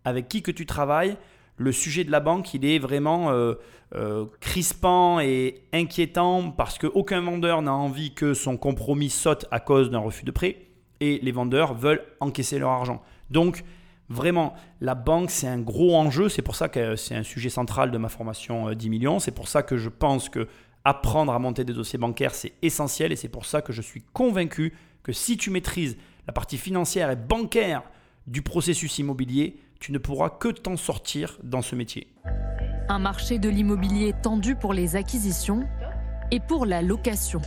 [0.05, 1.17] Avec qui que tu travailles,
[1.57, 3.53] le sujet de la banque, il est vraiment euh,
[3.95, 9.91] euh, crispant et inquiétant parce qu'aucun vendeur n'a envie que son compromis saute à cause
[9.91, 10.57] d'un refus de prêt
[10.99, 13.01] et les vendeurs veulent encaisser leur argent.
[13.29, 13.63] Donc,
[14.09, 16.29] vraiment, la banque, c'est un gros enjeu.
[16.29, 19.19] C'est pour ça que c'est un sujet central de ma formation 10 euh, millions.
[19.19, 20.47] C'est pour ça que je pense que
[20.85, 24.03] apprendre à monter des dossiers bancaires, c'est essentiel et c'est pour ça que je suis
[24.13, 25.97] convaincu que si tu maîtrises
[26.27, 27.83] la partie financière et bancaire
[28.27, 32.07] du processus immobilier, tu ne pourras que t'en sortir dans ce métier.
[32.87, 35.67] Un marché de l'immobilier tendu pour les acquisitions
[36.31, 37.41] et pour la location,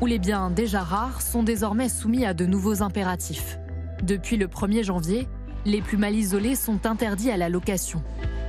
[0.00, 3.58] où les biens déjà rares sont désormais soumis à de nouveaux impératifs.
[4.02, 5.28] Depuis le 1er janvier,
[5.66, 8.02] les plus mal isolés sont interdits à la location.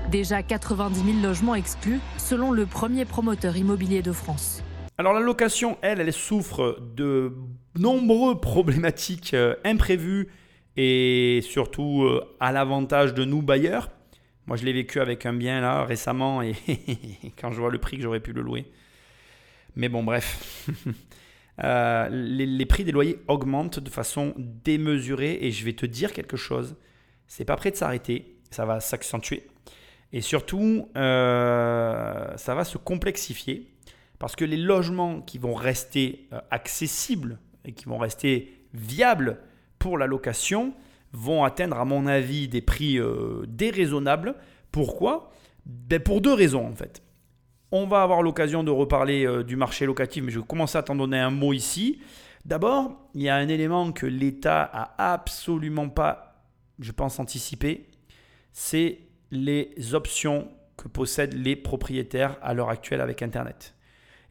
[0.10, 4.64] Déjà 90 000 logements exclus, selon le premier promoteur immobilier de France.
[4.98, 7.34] Alors la location, elle, elle souffre de
[7.78, 10.30] nombreux problématiques euh, imprévues
[10.78, 13.90] et surtout euh, à l'avantage de nous bailleurs.
[14.48, 16.54] Moi, je l'ai vécu avec un bien là récemment et
[17.40, 18.66] quand je vois le prix que j'aurais pu le louer.
[19.76, 20.70] Mais bon, bref.
[21.64, 26.36] Euh, les, prix des loyers augmentent de façon démesurée et je vais te dire quelque
[26.36, 26.76] chose.
[27.28, 29.48] C'est pas prêt de s'arrêter, ça va s'accentuer
[30.12, 33.72] et surtout euh, ça va se complexifier
[34.20, 39.40] parce que les logements qui vont rester accessibles et qui vont rester viables
[39.86, 40.74] pour la location
[41.12, 44.34] vont atteindre, à mon avis, des prix euh, déraisonnables.
[44.72, 45.32] Pourquoi?
[45.68, 47.04] Ben Pour deux raisons, en fait.
[47.72, 50.82] On va avoir l'occasion de reparler euh, du marché locatif, mais je vais commencer à
[50.82, 52.02] t'en donner un mot ici.
[52.46, 56.48] D'abord, il y a un élément que l'État a absolument pas,
[56.80, 57.86] je pense, anticipé,
[58.54, 63.75] c'est les options que possèdent les propriétaires à l'heure actuelle avec Internet.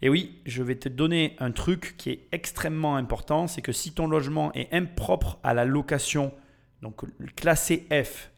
[0.05, 3.93] Et oui, je vais te donner un truc qui est extrêmement important, c'est que si
[3.93, 6.31] ton logement est impropre à la location,
[6.83, 8.31] donc classé F,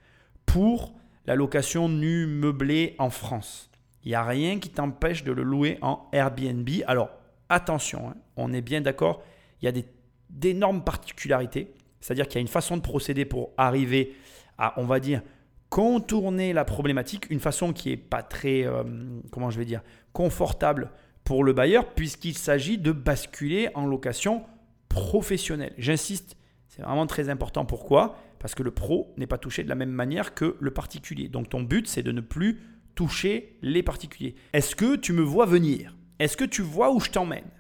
[0.47, 0.95] pour
[1.27, 3.69] la location nue meublée en France,
[4.05, 6.69] il n'y a rien qui t'empêche de le louer en Airbnb.
[6.87, 7.11] Alors
[7.49, 9.25] attention, hein, on est bien d'accord,
[9.61, 9.83] il y a
[10.31, 14.15] d'énormes particularités, c'est-à-dire qu'il y a une façon de procéder pour arriver
[14.57, 15.21] à, on va dire,
[15.69, 18.85] contourner la problématique, une façon qui n'est pas très, euh,
[19.33, 20.93] comment je vais dire, confortable
[21.27, 24.45] pour le bailleur puisqu'il s'agit de basculer en location
[24.89, 25.75] professionnelle.
[25.77, 26.37] J'insiste,
[26.69, 27.67] c'est vraiment très important.
[27.67, 28.17] Pourquoi?
[28.39, 31.29] Parce que le pro n'est pas touché de la même manière que le particulier.
[31.29, 32.61] Donc ton but, c'est de ne plus
[32.95, 34.37] toucher les particuliers.
[34.53, 35.97] Est-ce que tu me vois venir?
[36.21, 37.51] Est-ce que tu vois où je t'emmène?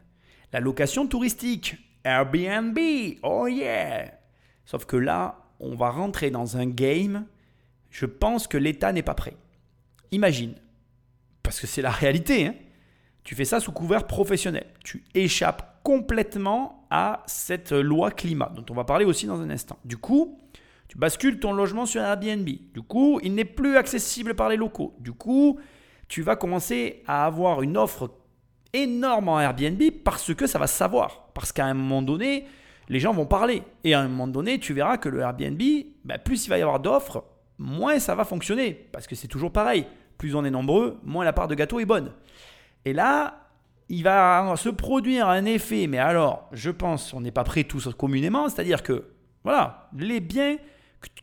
[0.53, 2.79] La location touristique, Airbnb,
[3.25, 4.12] oh yeah
[4.64, 7.27] Sauf que là, on va rentrer dans un game,
[7.91, 9.37] je pense que l'État n'est pas prêt.
[10.12, 10.55] Imagine,
[11.43, 12.55] parce que c'est la réalité, hein
[13.27, 14.68] tu fais ça sous couvert professionnel.
[14.85, 19.81] Tu échappes complètement à cette loi climat, dont on va parler aussi dans un instant.
[19.85, 20.39] Du coup,
[20.87, 22.49] tu bascules ton logement sur Airbnb.
[22.72, 24.95] Du coup, il n'est plus accessible par les locaux.
[25.01, 25.59] Du coup,
[26.07, 28.12] tu vas commencer à avoir une offre
[28.72, 31.31] énorme en Airbnb parce que ça va savoir.
[31.35, 32.47] Parce qu'à un moment donné,
[32.89, 33.64] les gens vont parler.
[33.83, 35.61] Et à un moment donné, tu verras que le Airbnb,
[36.05, 37.24] bah, plus il va y avoir d'offres,
[37.59, 38.87] moins ça va fonctionner.
[38.93, 39.85] Parce que c'est toujours pareil.
[40.16, 42.12] Plus on est nombreux, moins la part de gâteau est bonne.
[42.87, 43.49] Et là,
[43.89, 47.93] il va se produire un effet, mais alors, je pense, on n'est pas prêts tous
[47.99, 49.09] communément, c'est-à-dire que,
[49.43, 50.57] voilà, les biens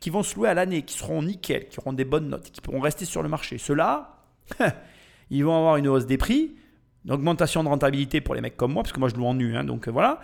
[0.01, 2.59] qui vont se louer à l'année, qui seront nickel, qui auront des bonnes notes, qui
[2.59, 4.17] pourront rester sur le marché, ceux-là,
[5.29, 6.53] ils vont avoir une hausse des prix,
[7.05, 9.33] une augmentation de rentabilité pour les mecs comme moi, parce que moi je loue en
[9.33, 10.19] nu, hein, donc euh, voilà.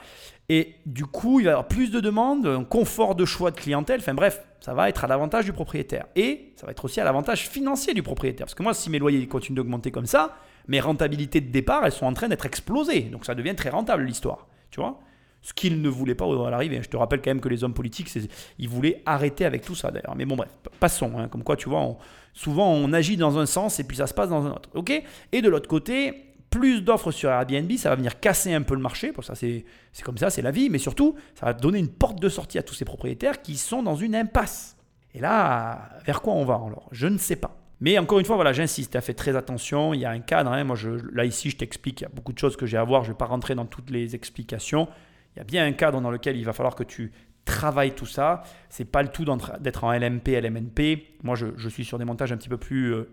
[0.50, 3.58] Et du coup, il va y avoir plus de demandes, un confort de choix de
[3.58, 6.08] clientèle, enfin bref, ça va être à l'avantage du propriétaire.
[6.18, 8.46] Et ça va être aussi à l'avantage financier du propriétaire.
[8.46, 10.36] Parce que moi, si mes loyers continuent d'augmenter comme ça,
[10.68, 13.02] mes rentabilités de départ, elles sont en train d'être explosées.
[13.02, 14.48] Donc ça devient très rentable l'histoire.
[14.72, 15.00] Tu vois?
[15.42, 16.82] Ce qu'ils ne voulaient pas à l'arrivée.
[16.84, 18.10] Je te rappelle quand même que les hommes politiques,
[18.58, 20.16] ils voulaient arrêter avec tout ça d'ailleurs.
[20.16, 20.50] Mais bon, bref,
[20.80, 21.18] passons.
[21.18, 21.28] Hein.
[21.30, 21.98] Comme quoi, tu vois,
[22.34, 24.70] souvent on agit dans un sens et puis ça se passe dans un autre.
[24.74, 24.92] Ok?
[25.32, 28.82] Et de l'autre côté, plus d'offres sur Airbnb, ça va venir casser un peu le
[28.82, 29.12] marché.
[29.12, 29.64] Pour ça, c'est
[30.04, 30.70] comme ça, c'est la vie.
[30.70, 33.82] Mais surtout, ça va donner une porte de sortie à tous ces propriétaires qui sont
[33.82, 34.76] dans une impasse.
[35.14, 36.88] Et là, vers quoi on va alors?
[36.92, 37.56] Je ne sais pas.
[37.82, 40.52] Mais encore une fois, voilà, j'insiste, fait très attention, il y a un cadre.
[40.52, 40.64] Hein.
[40.66, 40.76] moi,
[41.14, 43.10] là, ici, je t'explique, il y a beaucoup de choses que j'ai à voir, je
[43.10, 44.90] ne vais pas rentrer dans toutes les explications.
[45.36, 47.14] Il y a bien un cadre dans lequel il va falloir que tu
[47.46, 48.44] travailles tout ça.
[48.70, 49.26] C'est pas le tout
[49.60, 51.20] d'être en LMP, LMNP.
[51.24, 53.10] Moi, je, suis sur des montages un petit peu plus euh,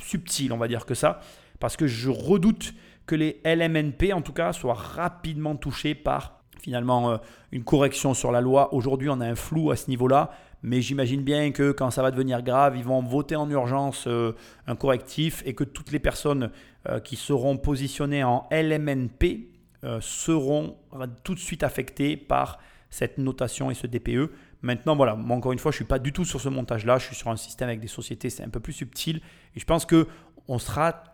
[0.00, 1.20] subtils, on va dire que ça,
[1.58, 2.74] parce que je redoute
[3.06, 7.16] que les LMNP, en tout cas, soient rapidement touchés par finalement euh,
[7.50, 8.72] une correction sur la loi.
[8.72, 10.30] Aujourd'hui, on a un flou à ce niveau-là
[10.62, 14.32] mais j'imagine bien que quand ça va devenir grave, ils vont voter en urgence euh,
[14.66, 16.50] un correctif et que toutes les personnes
[16.88, 19.48] euh, qui seront positionnées en LMNP
[19.84, 20.76] euh, seront
[21.24, 22.58] tout de suite affectées par
[22.90, 24.30] cette notation et ce DPE.
[24.62, 26.98] Maintenant, voilà, moi encore une fois, je ne suis pas du tout sur ce montage-là,
[26.98, 29.22] je suis sur un système avec des sociétés, c'est un peu plus subtil,
[29.56, 30.06] et je pense que
[30.48, 31.04] on sera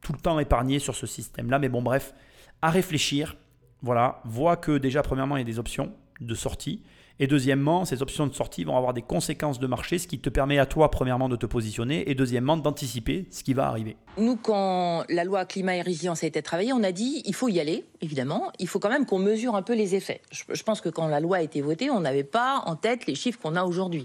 [0.00, 2.14] tout le temps épargné sur ce système-là, mais bon, bref,
[2.62, 3.36] à réfléchir,
[3.82, 6.82] voilà, voit que déjà, premièrement, il y a des options de sortie,
[7.18, 10.28] et deuxièmement, ces options de sortie vont avoir des conséquences de marché, ce qui te
[10.28, 13.96] permet à toi, premièrement, de te positionner et deuxièmement, d'anticiper ce qui va arriver.
[14.18, 17.48] Nous, quand la loi climat et résilience a été travaillée, on a dit il faut
[17.48, 18.52] y aller, évidemment.
[18.58, 20.20] Il faut quand même qu'on mesure un peu les effets.
[20.30, 23.14] Je, pense que quand la loi a été votée, on n'avait pas en tête les
[23.14, 24.04] chiffres qu'on a aujourd'hui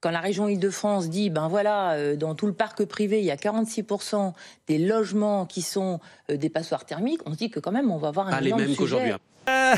[0.00, 3.30] quand la région Île-de-France dit, ben voilà, euh, dans tout le parc privé, il y
[3.30, 4.32] a 46%
[4.68, 7.98] des logements qui sont euh, des passoires thermiques, on se dit que quand même, on
[7.98, 9.12] va avoir un ah, les mêmes qu'aujourd'hui.
[9.12, 9.18] Hein.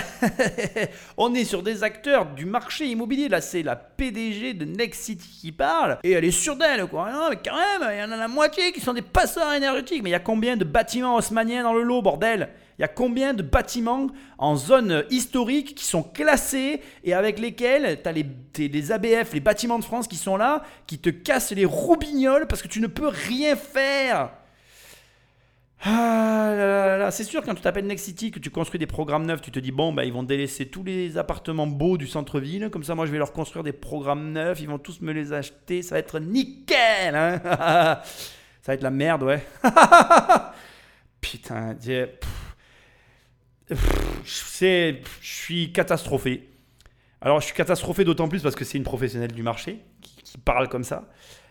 [1.17, 3.29] on est sur des acteurs du marché immobilier.
[3.29, 5.99] Là, c'est la PDG de Next City qui parle.
[6.03, 7.13] Et elle est sûre d'elle, quoi.
[7.13, 10.03] Non, mais quand même, il y en a la moitié qui sont des passeurs énergétiques.
[10.03, 12.49] Mais il y a combien de bâtiments haussmanniens dans le lot, bordel?
[12.81, 14.07] Il y a combien de bâtiments
[14.39, 19.79] en zone historique qui sont classés et avec lesquels tu as les, ABF, les bâtiments
[19.79, 23.09] de France qui sont là, qui te cassent les roubignoles parce que tu ne peux
[23.09, 24.31] rien faire.
[25.83, 29.27] Ah là là c'est sûr quand tu t'appelles Next City, que tu construis des programmes
[29.27, 32.71] neufs, tu te dis bon bah ils vont délaisser tous les appartements beaux du centre-ville,
[32.71, 35.35] comme ça moi je vais leur construire des programmes neufs, ils vont tous me les
[35.35, 37.41] acheter, ça va être nickel hein.
[38.63, 39.43] Ça va être la merde ouais.
[41.21, 41.75] Putain,
[43.71, 46.49] je suis catastrophé.
[47.21, 50.69] Alors je suis catastrophé d'autant plus parce que c'est une professionnelle du marché qui, parle
[50.69, 51.09] comme ça.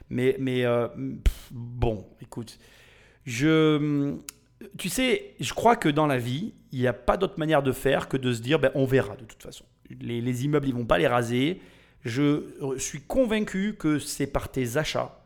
[0.09, 0.87] Mais, mais euh,
[1.51, 2.57] bon, écoute.
[3.25, 4.15] Je,
[4.77, 7.71] tu sais, je crois que dans la vie, il n'y a pas d'autre manière de
[7.71, 9.65] faire que de se dire, ben, on verra de toute façon.
[10.01, 11.61] Les, immeubles, ils vont pas les raser.
[12.05, 12.43] Je
[12.77, 15.19] suis convaincu que c'est par tes achats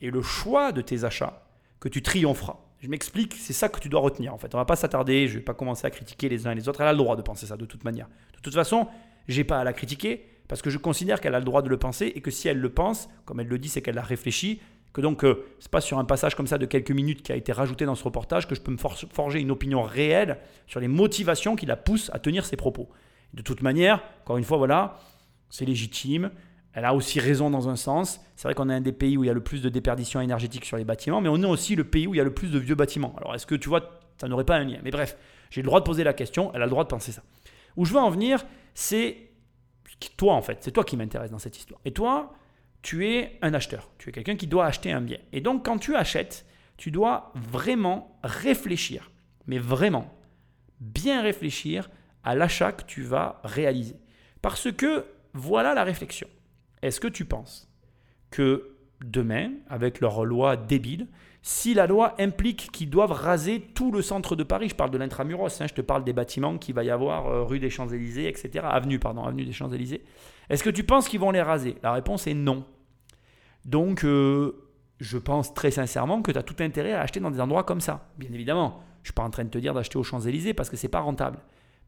[0.00, 1.46] et le choix de tes achats
[1.80, 2.58] que tu triompheras.
[2.84, 4.54] Je m'explique, c'est ça que tu dois retenir en fait.
[4.54, 6.82] On va pas s'attarder, je vais pas commencer à critiquer les uns et les autres.
[6.82, 8.08] Elle a le droit de penser ça de toute manière.
[8.36, 8.88] De toute façon,
[9.26, 11.78] j'ai pas à la critiquer parce que je considère qu'elle a le droit de le
[11.78, 14.60] penser et que si elle le pense, comme elle le dit, c'est qu'elle a réfléchi
[14.92, 17.36] que donc euh, c'est pas sur un passage comme ça de quelques minutes qui a
[17.36, 20.88] été rajouté dans ce reportage que je peux me forger une opinion réelle sur les
[20.88, 22.90] motivations qui la poussent à tenir ses propos.
[23.32, 24.98] De toute manière, encore une fois, voilà,
[25.48, 26.30] c'est légitime.
[26.74, 28.20] Elle a aussi raison dans un sens.
[28.34, 30.20] C'est vrai qu'on est un des pays où il y a le plus de déperdition
[30.20, 32.34] énergétique sur les bâtiments, mais on est aussi le pays où il y a le
[32.34, 33.14] plus de vieux bâtiments.
[33.16, 34.80] Alors est-ce que tu vois, ça n'aurait pas un lien?
[34.82, 35.16] Mais bref,
[35.50, 37.22] j'ai le droit de poser la question, elle a le droit de penser ça.
[37.76, 38.44] Où je veux en venir,
[38.74, 39.30] c'est
[40.16, 41.80] toi en fait, c'est toi qui m'intéresse dans cette histoire.
[41.84, 42.34] Et toi,
[42.82, 45.18] tu es un acheteur, tu es quelqu'un qui doit acheter un bien.
[45.32, 46.44] Et donc quand tu achètes,
[46.76, 49.12] tu dois vraiment réfléchir,
[49.46, 50.12] mais vraiment
[50.80, 51.88] bien réfléchir
[52.24, 53.96] à l'achat que tu vas réaliser.
[54.42, 56.28] Parce que voilà la réflexion.
[56.84, 57.70] Est-ce que tu penses
[58.30, 61.08] que demain, avec leur loi débile,
[61.40, 64.98] si la loi implique qu'ils doivent raser tout le centre de Paris, je parle de
[64.98, 68.28] l'intramuros, hein, je te parle des bâtiments qu'il va y avoir euh, rue des Champs-Élysées,
[68.28, 70.04] etc., avenue, pardon, avenue des Champs-Élysées,
[70.50, 71.76] est-ce que tu penses qu'ils vont les raser?
[71.82, 72.66] La réponse est non.
[73.64, 74.52] Donc, euh,
[75.00, 77.80] je pense très sincèrement que tu as tout intérêt à acheter dans des endroits comme
[77.80, 78.10] ça.
[78.18, 80.68] Bien évidemment, je ne suis pas en train de te dire d'acheter aux Champs-Élysées parce
[80.68, 81.38] que ce n'est pas rentable.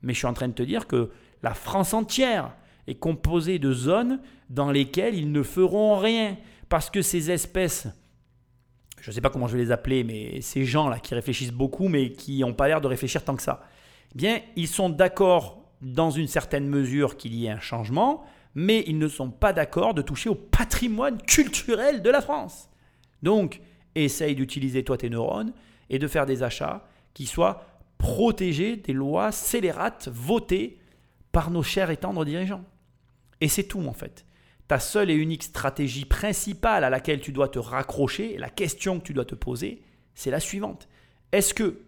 [0.01, 1.11] Mais je suis en train de te dire que
[1.43, 2.53] la France entière
[2.87, 4.21] est composée de zones
[4.51, 6.37] dans lesquelles ils ne feront rien.
[6.69, 7.89] Parce que ces espèces,
[9.01, 11.89] je ne sais pas comment je vais les appeler, mais ces gens-là qui réfléchissent beaucoup,
[11.89, 13.63] mais qui n'ont pas l'air de réfléchir tant que ça,
[14.15, 18.25] eh bien, ils sont d'accord dans une certaine mesure qu'il y ait un changement,
[18.55, 22.71] mais ils ne sont pas d'accord de toucher au patrimoine culturel de la France.
[23.23, 23.61] Donc,
[23.95, 25.53] essaye d'utiliser toi tes neurones
[25.91, 27.65] et de faire des achats qui soient
[27.99, 30.79] protégés des lois scélérates votées
[31.33, 32.65] par nos chers et tendres dirigeants.
[33.41, 34.25] Et c'est tout en fait.
[34.69, 39.05] Ta seule et unique stratégie principale à laquelle tu dois te raccrocher, la question que
[39.05, 39.83] tu dois te poser,
[40.15, 40.89] c'est la suivante.
[41.33, 41.83] Est-ce que,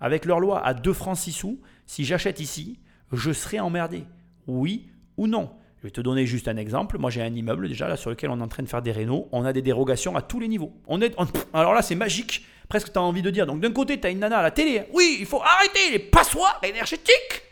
[0.00, 2.78] avec leur loi à 2 francs 6 sous, si j'achète ici,
[3.12, 4.04] je serai emmerdé?
[4.46, 5.50] Oui ou non?
[5.78, 6.96] Je vais te donner juste un exemple.
[6.96, 8.92] Moi, j'ai un immeuble déjà là sur lequel on est en train de faire des
[8.92, 9.28] rénaux.
[9.32, 10.72] On a des dérogations à tous les niveaux.
[10.86, 11.14] On est,
[11.52, 12.46] alors là, c'est magique.
[12.70, 13.46] Presque, tu as envie de dire.
[13.46, 14.84] Donc, d'un côté, tu as une nana à la télé.
[14.94, 17.42] Oui, il faut arrêter les passoires énergétiques.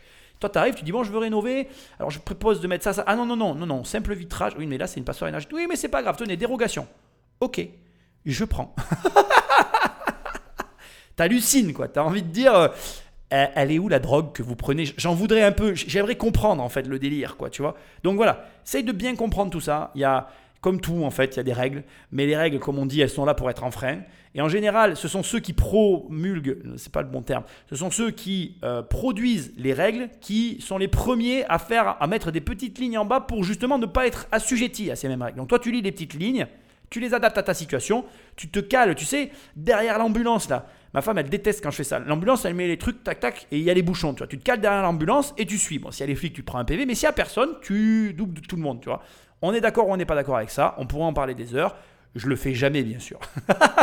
[0.43, 1.69] Toi, tu arrives, tu dis Bon, je veux rénover.
[1.97, 3.05] Alors, je propose de mettre ça, ça.
[3.07, 3.85] Ah non, non, non, non, non.
[3.85, 4.51] Simple vitrage.
[4.57, 5.55] Oui, mais là, c'est une passoire énergétique.
[5.55, 6.17] Oui, mais c'est pas grave.
[6.17, 6.85] Tenez, dérogation.
[7.39, 7.65] Ok,
[8.25, 8.75] je prends.
[11.15, 11.87] T'hallucines, quoi.
[11.87, 12.67] T'as envie de dire euh,
[13.29, 14.83] elle est où la drogue que vous prenez?
[14.97, 17.75] J'en voudrais un peu, j'aimerais comprendre en fait le délire, quoi, tu vois?
[18.03, 19.91] Donc voilà, essaye de bien comprendre tout ça.
[19.95, 20.27] Il y a,
[20.63, 21.83] comme tout en fait, il y a des règles,
[22.13, 23.99] mais les règles, comme on dit, elles sont là pour être en frein.
[24.33, 27.91] Et en général, ce sont ceux qui promulguent, c'est pas le bon terme, ce sont
[27.91, 32.39] ceux qui euh, produisent les règles qui sont les premiers à faire, à mettre des
[32.39, 35.37] petites lignes en bas pour justement ne pas être assujettis à ces mêmes règles.
[35.37, 36.47] Donc toi, tu lis des petites lignes,
[36.89, 38.05] tu les adaptes à ta situation,
[38.37, 40.65] tu te cales, tu sais, derrière l'ambulance là.
[40.93, 41.99] Ma femme, elle déteste quand je fais ça.
[41.99, 44.13] L'ambulance, elle met les trucs, tac, tac, et il y a les bouchons.
[44.13, 45.79] Tu vois, tu te cales derrière l'ambulance et tu suis.
[45.79, 47.49] Bon, s'il y a les flics, tu prends un PV, mais s'il n'y a personne,
[47.63, 49.01] tu doubles tout le monde, tu vois.
[49.43, 50.73] On est d'accord ou on n'est pas d'accord avec ça.
[50.77, 51.75] On pourrait en parler des heures.
[52.15, 53.19] Je le fais jamais, bien sûr.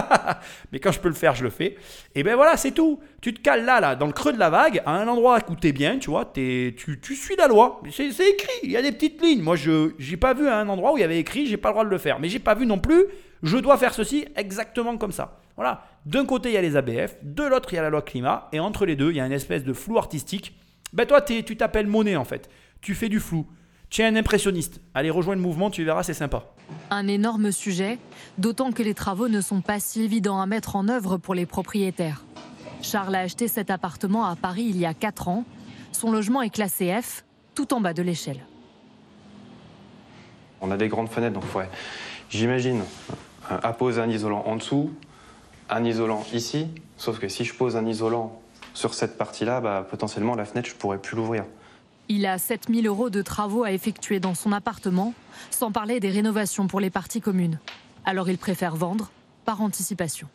[0.73, 1.77] Mais quand je peux le faire, je le fais.
[2.15, 2.99] Et ben voilà, c'est tout.
[3.21, 5.57] Tu te cales là, là, dans le creux de la vague, à un endroit où
[5.57, 7.83] t'es bien, tu vois, es, tu, tu suis la loi.
[7.91, 9.43] C'est écrit, il y a des petites lignes.
[9.43, 11.75] Moi, je n'ai pas vu un endroit où il y avait écrit, j'ai pas le
[11.75, 12.21] droit de le faire.
[12.21, 13.05] Mais j'ai pas vu non plus,
[13.43, 15.41] je dois faire ceci exactement comme ça.
[15.57, 15.85] Voilà.
[16.07, 18.49] D'un côté, il y a les ABF, de l'autre, il y a la loi climat,
[18.53, 20.57] et entre les deux, il y a une espèce de flou artistique.
[20.95, 22.49] Ben toi, tu t'appelles Monet en fait.
[22.81, 23.47] Tu fais du flou.
[23.91, 24.81] Tu es un impressionniste.
[24.95, 26.45] Allez, rejoins le mouvement, tu verras, c'est sympa.
[26.91, 27.99] Un énorme sujet,
[28.39, 31.45] d'autant que les travaux ne sont pas si évidents à mettre en œuvre pour les
[31.45, 32.25] propriétaires.
[32.83, 35.45] Charles a acheté cet appartement à Paris il y a 4 ans.
[35.91, 37.25] Son logement est classé F,
[37.57, 38.41] tout en bas de l'échelle.
[40.61, 41.69] On a des grandes fenêtres, donc ouais.
[42.29, 42.83] j'imagine
[43.51, 44.93] euh, apposer un isolant en dessous,
[45.69, 48.41] un isolant ici, sauf que si je pose un isolant
[48.73, 51.45] sur cette partie-là, bah, potentiellement la fenêtre, je pourrais plus l'ouvrir.
[52.13, 55.15] Il a 7000 euros de travaux à effectuer dans son appartement,
[55.53, 57.61] sans parler des rénovations pour les parties communes.
[58.05, 59.13] Alors il préfère vendre
[59.45, 60.27] par anticipation.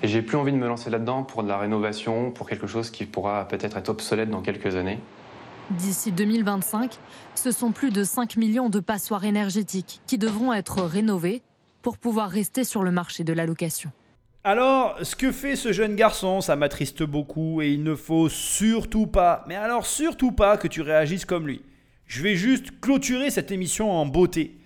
[0.00, 2.92] Et j'ai plus envie de me lancer là-dedans pour de la rénovation, pour quelque chose
[2.92, 5.00] qui pourra peut-être être obsolète dans quelques années.
[5.70, 6.96] D'ici 2025,
[7.34, 11.42] ce sont plus de 5 millions de passoires énergétiques qui devront être rénovées
[11.82, 13.90] pour pouvoir rester sur le marché de la location.
[14.46, 19.06] Alors, ce que fait ce jeune garçon, ça m'attriste beaucoup et il ne faut surtout
[19.06, 21.62] pas, mais alors surtout pas que tu réagisses comme lui.
[22.06, 24.58] Je vais juste clôturer cette émission en beauté.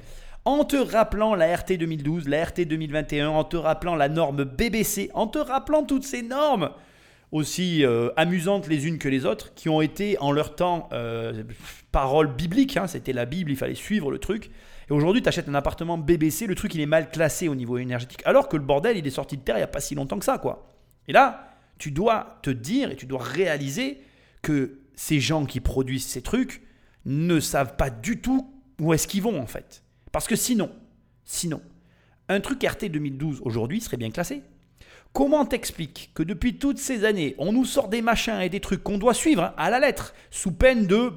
[0.45, 5.13] En te rappelant la RT 2012, la RT 2021, en te rappelant la norme BBC,
[5.15, 6.71] en te rappelant toutes ces normes
[7.31, 11.45] aussi euh, amusantes les unes que les autres, qui ont été en leur temps euh,
[11.93, 14.51] paroles bibliques, hein, c'était la Bible, il fallait suivre le truc.
[14.89, 17.79] Et aujourd'hui, tu achètes un appartement BBC, le truc il est mal classé au niveau
[17.79, 19.95] énergétique, alors que le bordel il est sorti de terre il n'y a pas si
[19.95, 20.69] longtemps que ça, quoi.
[21.09, 24.01] Et là, tu dois te dire et tu dois réaliser
[24.43, 26.63] que ces gens qui produisent ces trucs
[27.05, 29.83] ne savent pas du tout où est-ce qu'ils vont en fait.
[30.11, 30.71] Parce que sinon,
[31.25, 31.61] sinon,
[32.29, 34.43] un truc RT 2012 aujourd'hui serait bien classé.
[35.13, 38.83] Comment t'expliques que depuis toutes ces années, on nous sort des machins et des trucs
[38.83, 41.13] qu'on doit suivre hein, à la lettre, sous peine de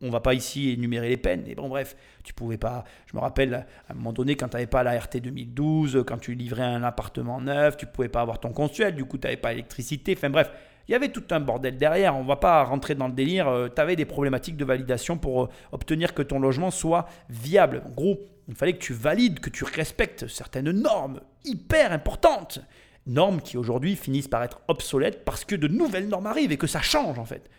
[0.00, 2.84] on va pas ici énumérer les peines, mais bon, bref, tu pouvais pas.
[3.06, 6.18] Je me rappelle à un moment donné, quand tu n'avais pas la RT 2012, quand
[6.18, 9.36] tu livrais un appartement neuf, tu pouvais pas avoir ton consuel, du coup, tu n'avais
[9.36, 10.14] pas l'électricité.
[10.16, 10.50] Enfin, bref,
[10.88, 12.16] il y avait tout un bordel derrière.
[12.16, 13.48] On va pas rentrer dans le délire.
[13.48, 17.82] Euh, tu avais des problématiques de validation pour euh, obtenir que ton logement soit viable.
[17.86, 18.18] En gros,
[18.48, 22.60] il fallait que tu valides, que tu respectes certaines normes hyper importantes.
[23.06, 26.66] Normes qui aujourd'hui finissent par être obsolètes parce que de nouvelles normes arrivent et que
[26.66, 27.50] ça change en fait.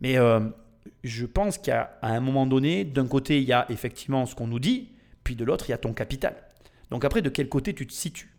[0.00, 0.40] Mais euh,
[1.02, 4.58] je pense qu'à un moment donné, d'un côté, il y a effectivement ce qu'on nous
[4.58, 4.88] dit,
[5.22, 6.34] puis de l'autre, il y a ton capital.
[6.90, 8.34] Donc après, de quel côté tu te situes?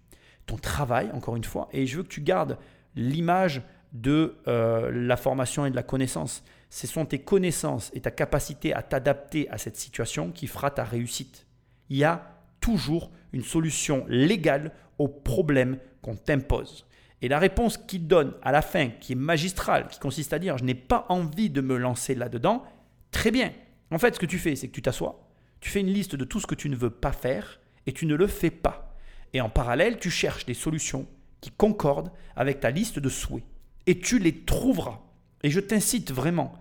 [0.45, 2.57] Ton travail, encore une fois, et je veux que tu gardes
[2.95, 3.61] l'image
[3.93, 6.43] de euh, la formation et de la connaissance.
[6.69, 10.83] Ce sont tes connaissances et ta capacité à t'adapter à cette situation qui fera ta
[10.83, 11.45] réussite.
[11.89, 16.85] Il y a toujours une solution légale aux problèmes qu'on t'impose.
[17.22, 20.57] Et la réponse qu'il donne à la fin, qui est magistrale, qui consiste à dire
[20.57, 22.63] je n'ai pas envie de me lancer là-dedans,
[23.11, 23.51] très bien.
[23.91, 25.28] En fait, ce que tu fais, c'est que tu t'assois,
[25.59, 28.05] tu fais une liste de tout ce que tu ne veux pas faire et tu
[28.05, 28.95] ne le fais pas.
[29.34, 31.07] Et en parallèle, tu cherches des solutions
[31.41, 33.43] qui concordent avec ta liste de souhaits.
[33.88, 35.01] Et tu les trouveras.
[35.43, 36.53] Et je t'incite vraiment,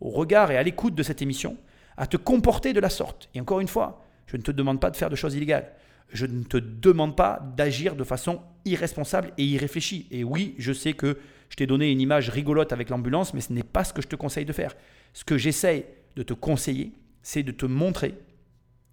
[0.00, 1.56] au regard et à l'écoute de cette émission,
[1.96, 3.28] à te comporter de la sorte.
[3.34, 5.72] Et encore une fois, je ne te demande pas de faire de choses illégales.
[6.08, 10.06] Je ne te demande pas d'agir de façon irresponsable et irréfléchie.
[10.10, 13.52] Et oui, je sais que je t'ai donné une image rigolote avec l'ambulance, mais ce
[13.52, 14.74] n'est pas ce que je te conseille de faire.
[15.12, 15.84] Ce que j'essaye
[16.16, 16.92] de te conseiller,
[17.22, 18.14] c'est de te montrer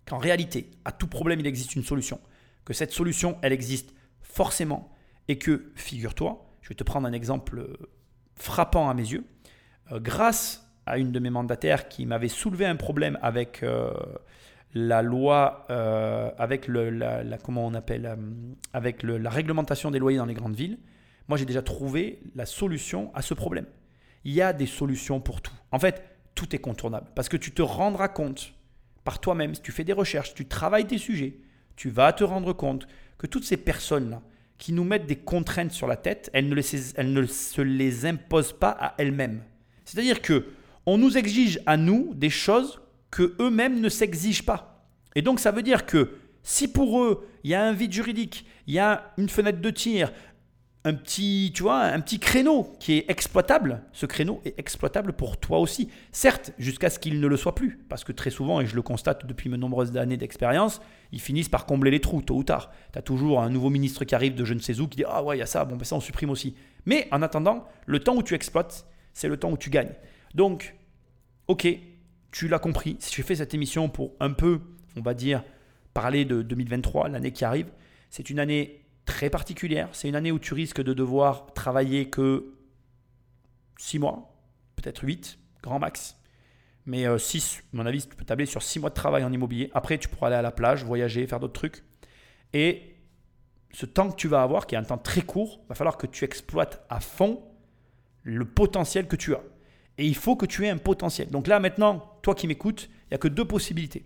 [0.05, 2.19] qu'en réalité, à tout problème, il existe une solution.
[2.65, 4.91] Que cette solution, elle existe forcément.
[5.27, 7.77] Et que, figure-toi, je vais te prendre un exemple euh,
[8.35, 9.23] frappant à mes yeux.
[9.91, 13.91] Euh, grâce à une de mes mandataires qui m'avait soulevé un problème avec euh,
[14.73, 15.65] la loi,
[16.37, 18.17] avec le, la, comment on appelle,
[18.73, 20.77] avec la réglementation des loyers dans les grandes villes,
[21.27, 23.65] moi j'ai déjà trouvé la solution à ce problème.
[24.25, 25.53] Il y a des solutions pour tout.
[25.71, 26.03] En fait,
[26.35, 28.53] tout est contournable parce que tu te rendras compte
[29.03, 31.37] par toi-même, si tu fais des recherches, tu travailles tes sujets,
[31.75, 34.21] tu vas te rendre compte que toutes ces personnes-là
[34.57, 38.93] qui nous mettent des contraintes sur la tête, elles ne, se les imposent pas à
[38.97, 39.41] elles-mêmes.
[39.85, 40.47] C'est-à-dire que
[40.85, 44.85] on nous exige à nous des choses que eux-mêmes ne s'exigent pas.
[45.15, 48.45] Et donc ça veut dire que si pour eux, il y a un vide juridique,
[48.67, 50.11] il y a une fenêtre de tir,
[50.85, 55.37] un petit, tu vois, un petit créneau qui est exploitable, ce créneau est exploitable pour
[55.37, 55.89] toi aussi.
[56.13, 58.81] Certes, jusqu'à ce qu'il ne le soit plus, parce que très souvent, et je le
[58.81, 60.81] constate depuis de nombreuses années d'expérience,
[61.11, 62.71] ils finissent par combler les trous, tôt ou tard.
[62.93, 65.03] Tu as toujours un nouveau ministre qui arrive de je ne sais où qui dit
[65.05, 66.55] Ah ouais, il y a ça, bon, ben ça on supprime aussi.
[66.85, 69.93] Mais en attendant, le temps où tu exploites, c'est le temps où tu gagnes.
[70.33, 70.75] Donc,
[71.47, 71.67] ok,
[72.31, 74.61] tu l'as compris, si je fais cette émission pour un peu,
[74.95, 75.43] on va dire,
[75.93, 77.71] parler de 2023, l'année qui arrive,
[78.09, 79.89] c'est une année très particulière.
[79.91, 82.53] C'est une année où tu risques de devoir travailler que
[83.77, 84.37] 6 mois,
[84.75, 86.17] peut-être 8, grand max.
[86.85, 89.31] Mais 6, euh, à mon avis, tu peux tabler sur 6 mois de travail en
[89.31, 89.69] immobilier.
[89.73, 91.83] Après, tu pourras aller à la plage, voyager, faire d'autres trucs.
[92.53, 92.95] Et
[93.71, 96.07] ce temps que tu vas avoir, qui est un temps très court, va falloir que
[96.07, 97.43] tu exploites à fond
[98.23, 99.41] le potentiel que tu as.
[99.97, 101.29] Et il faut que tu aies un potentiel.
[101.29, 104.05] Donc là, maintenant, toi qui m'écoutes, il n'y a que deux possibilités.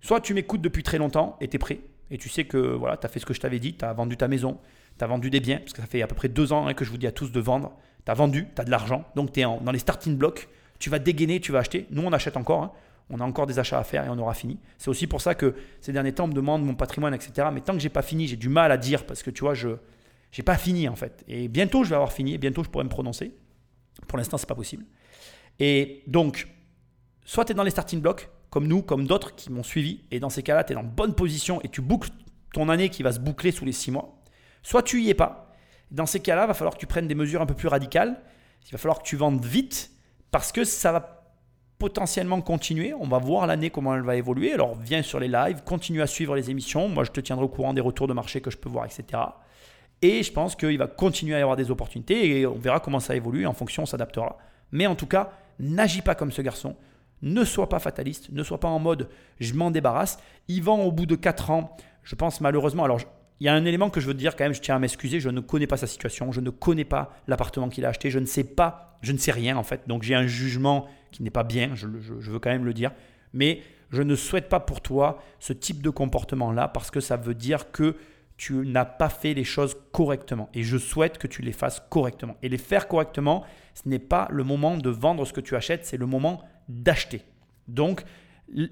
[0.00, 1.80] Soit tu m'écoutes depuis très longtemps et tu es prêt
[2.10, 3.92] et tu sais que voilà, tu as fait ce que je t'avais dit, tu as
[3.92, 4.58] vendu ta maison,
[4.98, 6.74] tu as vendu des biens, parce que ça fait à peu près deux ans hein,
[6.74, 7.72] que je vous dis à tous de vendre.
[8.04, 10.90] Tu as vendu, tu as de l'argent, donc tu es dans les starting blocks, tu
[10.90, 11.86] vas dégainer, tu vas acheter.
[11.90, 12.72] Nous, on achète encore, hein.
[13.10, 14.58] on a encore des achats à faire et on aura fini.
[14.78, 17.48] C'est aussi pour ça que ces derniers temps, on me demande mon patrimoine, etc.
[17.52, 19.54] Mais tant que j'ai pas fini, j'ai du mal à dire, parce que tu vois,
[19.54, 21.24] je n'ai pas fini en fait.
[21.26, 23.34] Et bientôt, je vais avoir fini, bientôt, je pourrai me prononcer.
[24.06, 24.84] Pour l'instant, c'est pas possible.
[25.58, 26.48] Et donc,
[27.24, 30.04] soit tu es dans les starting blocks, comme nous, comme d'autres qui m'ont suivi.
[30.10, 32.10] Et dans ces cas-là, tu es en bonne position et tu boucles
[32.52, 34.22] ton année qui va se boucler sous les six mois.
[34.62, 35.52] Soit tu y es pas.
[35.90, 38.20] Dans ces cas-là, il va falloir que tu prennes des mesures un peu plus radicales.
[38.66, 39.90] Il va falloir que tu vendes vite
[40.30, 41.24] parce que ça va
[41.78, 42.94] potentiellement continuer.
[42.94, 44.52] On va voir l'année comment elle va évoluer.
[44.52, 46.88] Alors viens sur les lives, continue à suivre les émissions.
[46.88, 49.22] Moi, je te tiendrai au courant des retours de marché que je peux voir, etc.
[50.00, 53.00] Et je pense qu'il va continuer à y avoir des opportunités et on verra comment
[53.00, 53.46] ça évolue.
[53.46, 54.38] En fonction, on s'adaptera.
[54.72, 56.76] Mais en tout cas, n'agis pas comme ce garçon.
[57.22, 59.08] Ne sois pas fataliste, ne sois pas en mode
[59.40, 60.18] je m'en débarrasse.
[60.48, 63.00] Yvan, au bout de 4 ans, je pense malheureusement, alors
[63.40, 65.20] il y a un élément que je veux dire quand même, je tiens à m'excuser,
[65.20, 68.18] je ne connais pas sa situation, je ne connais pas l'appartement qu'il a acheté, je
[68.18, 69.82] ne sais pas, je ne sais rien en fait.
[69.88, 72.92] Donc j'ai un jugement qui n'est pas bien, je, je, veux quand même le dire.
[73.32, 77.34] Mais je ne souhaite pas pour toi ce type de comportement-là parce que ça veut
[77.34, 77.96] dire que
[78.36, 80.48] tu n'as pas fait les choses correctement.
[80.54, 82.36] Et je souhaite que tu les fasses correctement.
[82.42, 83.44] Et les faire correctement,
[83.74, 87.22] ce n'est pas le moment de vendre ce que tu achètes, c'est le moment d'acheter.
[87.68, 88.04] Donc,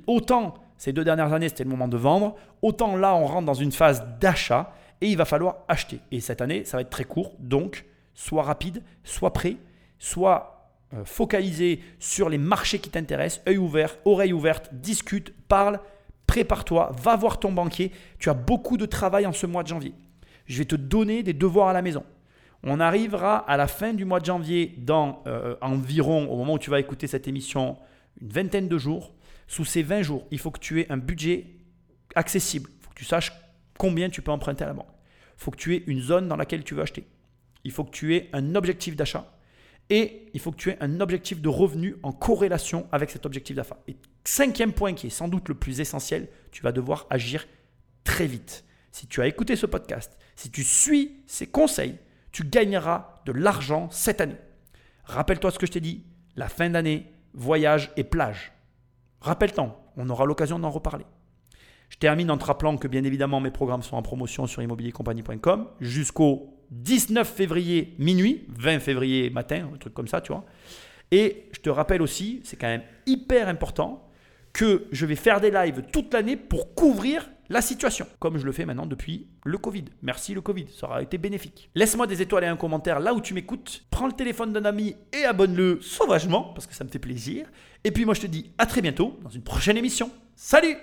[0.06, 3.54] autant ces deux dernières années, c'était le moment de vendre, autant là, on rentre dans
[3.54, 6.00] une phase d'achat et il va falloir acheter.
[6.10, 7.34] Et cette année, ça va être très court.
[7.38, 7.84] Donc,
[8.14, 9.58] sois rapide, sois prêt,
[10.00, 15.78] sois euh, focalisé sur les marchés qui t'intéressent, œil ouvert, oreille ouverte, discute, parle,
[16.26, 17.92] prépare-toi, va voir ton banquier.
[18.18, 19.94] Tu as beaucoup de travail en ce mois de janvier.
[20.46, 22.04] Je vais te donner des devoirs à la maison.
[22.64, 26.58] On arrivera à la fin du mois de janvier, dans euh, environ, au moment où
[26.58, 27.76] tu vas écouter cette émission,
[28.20, 29.14] une vingtaine de jours.
[29.48, 31.46] Sous ces 20 jours, il faut que tu aies un budget
[32.14, 32.70] accessible.
[32.78, 33.32] Il faut que tu saches
[33.78, 34.86] combien tu peux emprunter à la banque.
[35.38, 37.04] Il faut que tu aies une zone dans laquelle tu veux acheter.
[37.64, 39.32] Il faut que tu aies un objectif d'achat.
[39.90, 43.56] Et il faut que tu aies un objectif de revenu en corrélation avec cet objectif
[43.56, 43.78] d'achat.
[43.88, 47.46] Et cinquième point qui est sans doute le plus essentiel, tu vas devoir agir
[48.04, 48.64] très vite.
[48.92, 51.96] Si tu as écouté ce podcast, si tu suis ces conseils,
[52.32, 54.38] tu gagneras de l'argent cette année.
[55.04, 56.04] Rappelle-toi ce que je t'ai dit,
[56.36, 58.52] la fin d'année, voyage et plage.
[59.20, 61.04] Rappelle-toi, on aura l'occasion d'en reparler.
[61.90, 65.68] Je termine en te rappelant que bien évidemment mes programmes sont en promotion sur immobiliercompagnie.com
[65.80, 70.46] jusqu'au 19 février minuit, 20 février matin, un truc comme ça, tu vois.
[71.10, 74.08] Et je te rappelle aussi, c'est quand même hyper important,
[74.54, 78.52] que je vais faire des lives toute l'année pour couvrir la situation, comme je le
[78.52, 79.84] fais maintenant depuis le Covid.
[80.00, 81.68] Merci le Covid, ça aura été bénéfique.
[81.74, 83.84] Laisse-moi des étoiles et un commentaire là où tu m'écoutes.
[83.90, 87.46] Prends le téléphone d'un ami et abonne-le sauvagement, parce que ça me fait plaisir.
[87.84, 90.10] Et puis moi je te dis à très bientôt dans une prochaine émission.
[90.34, 90.78] Salut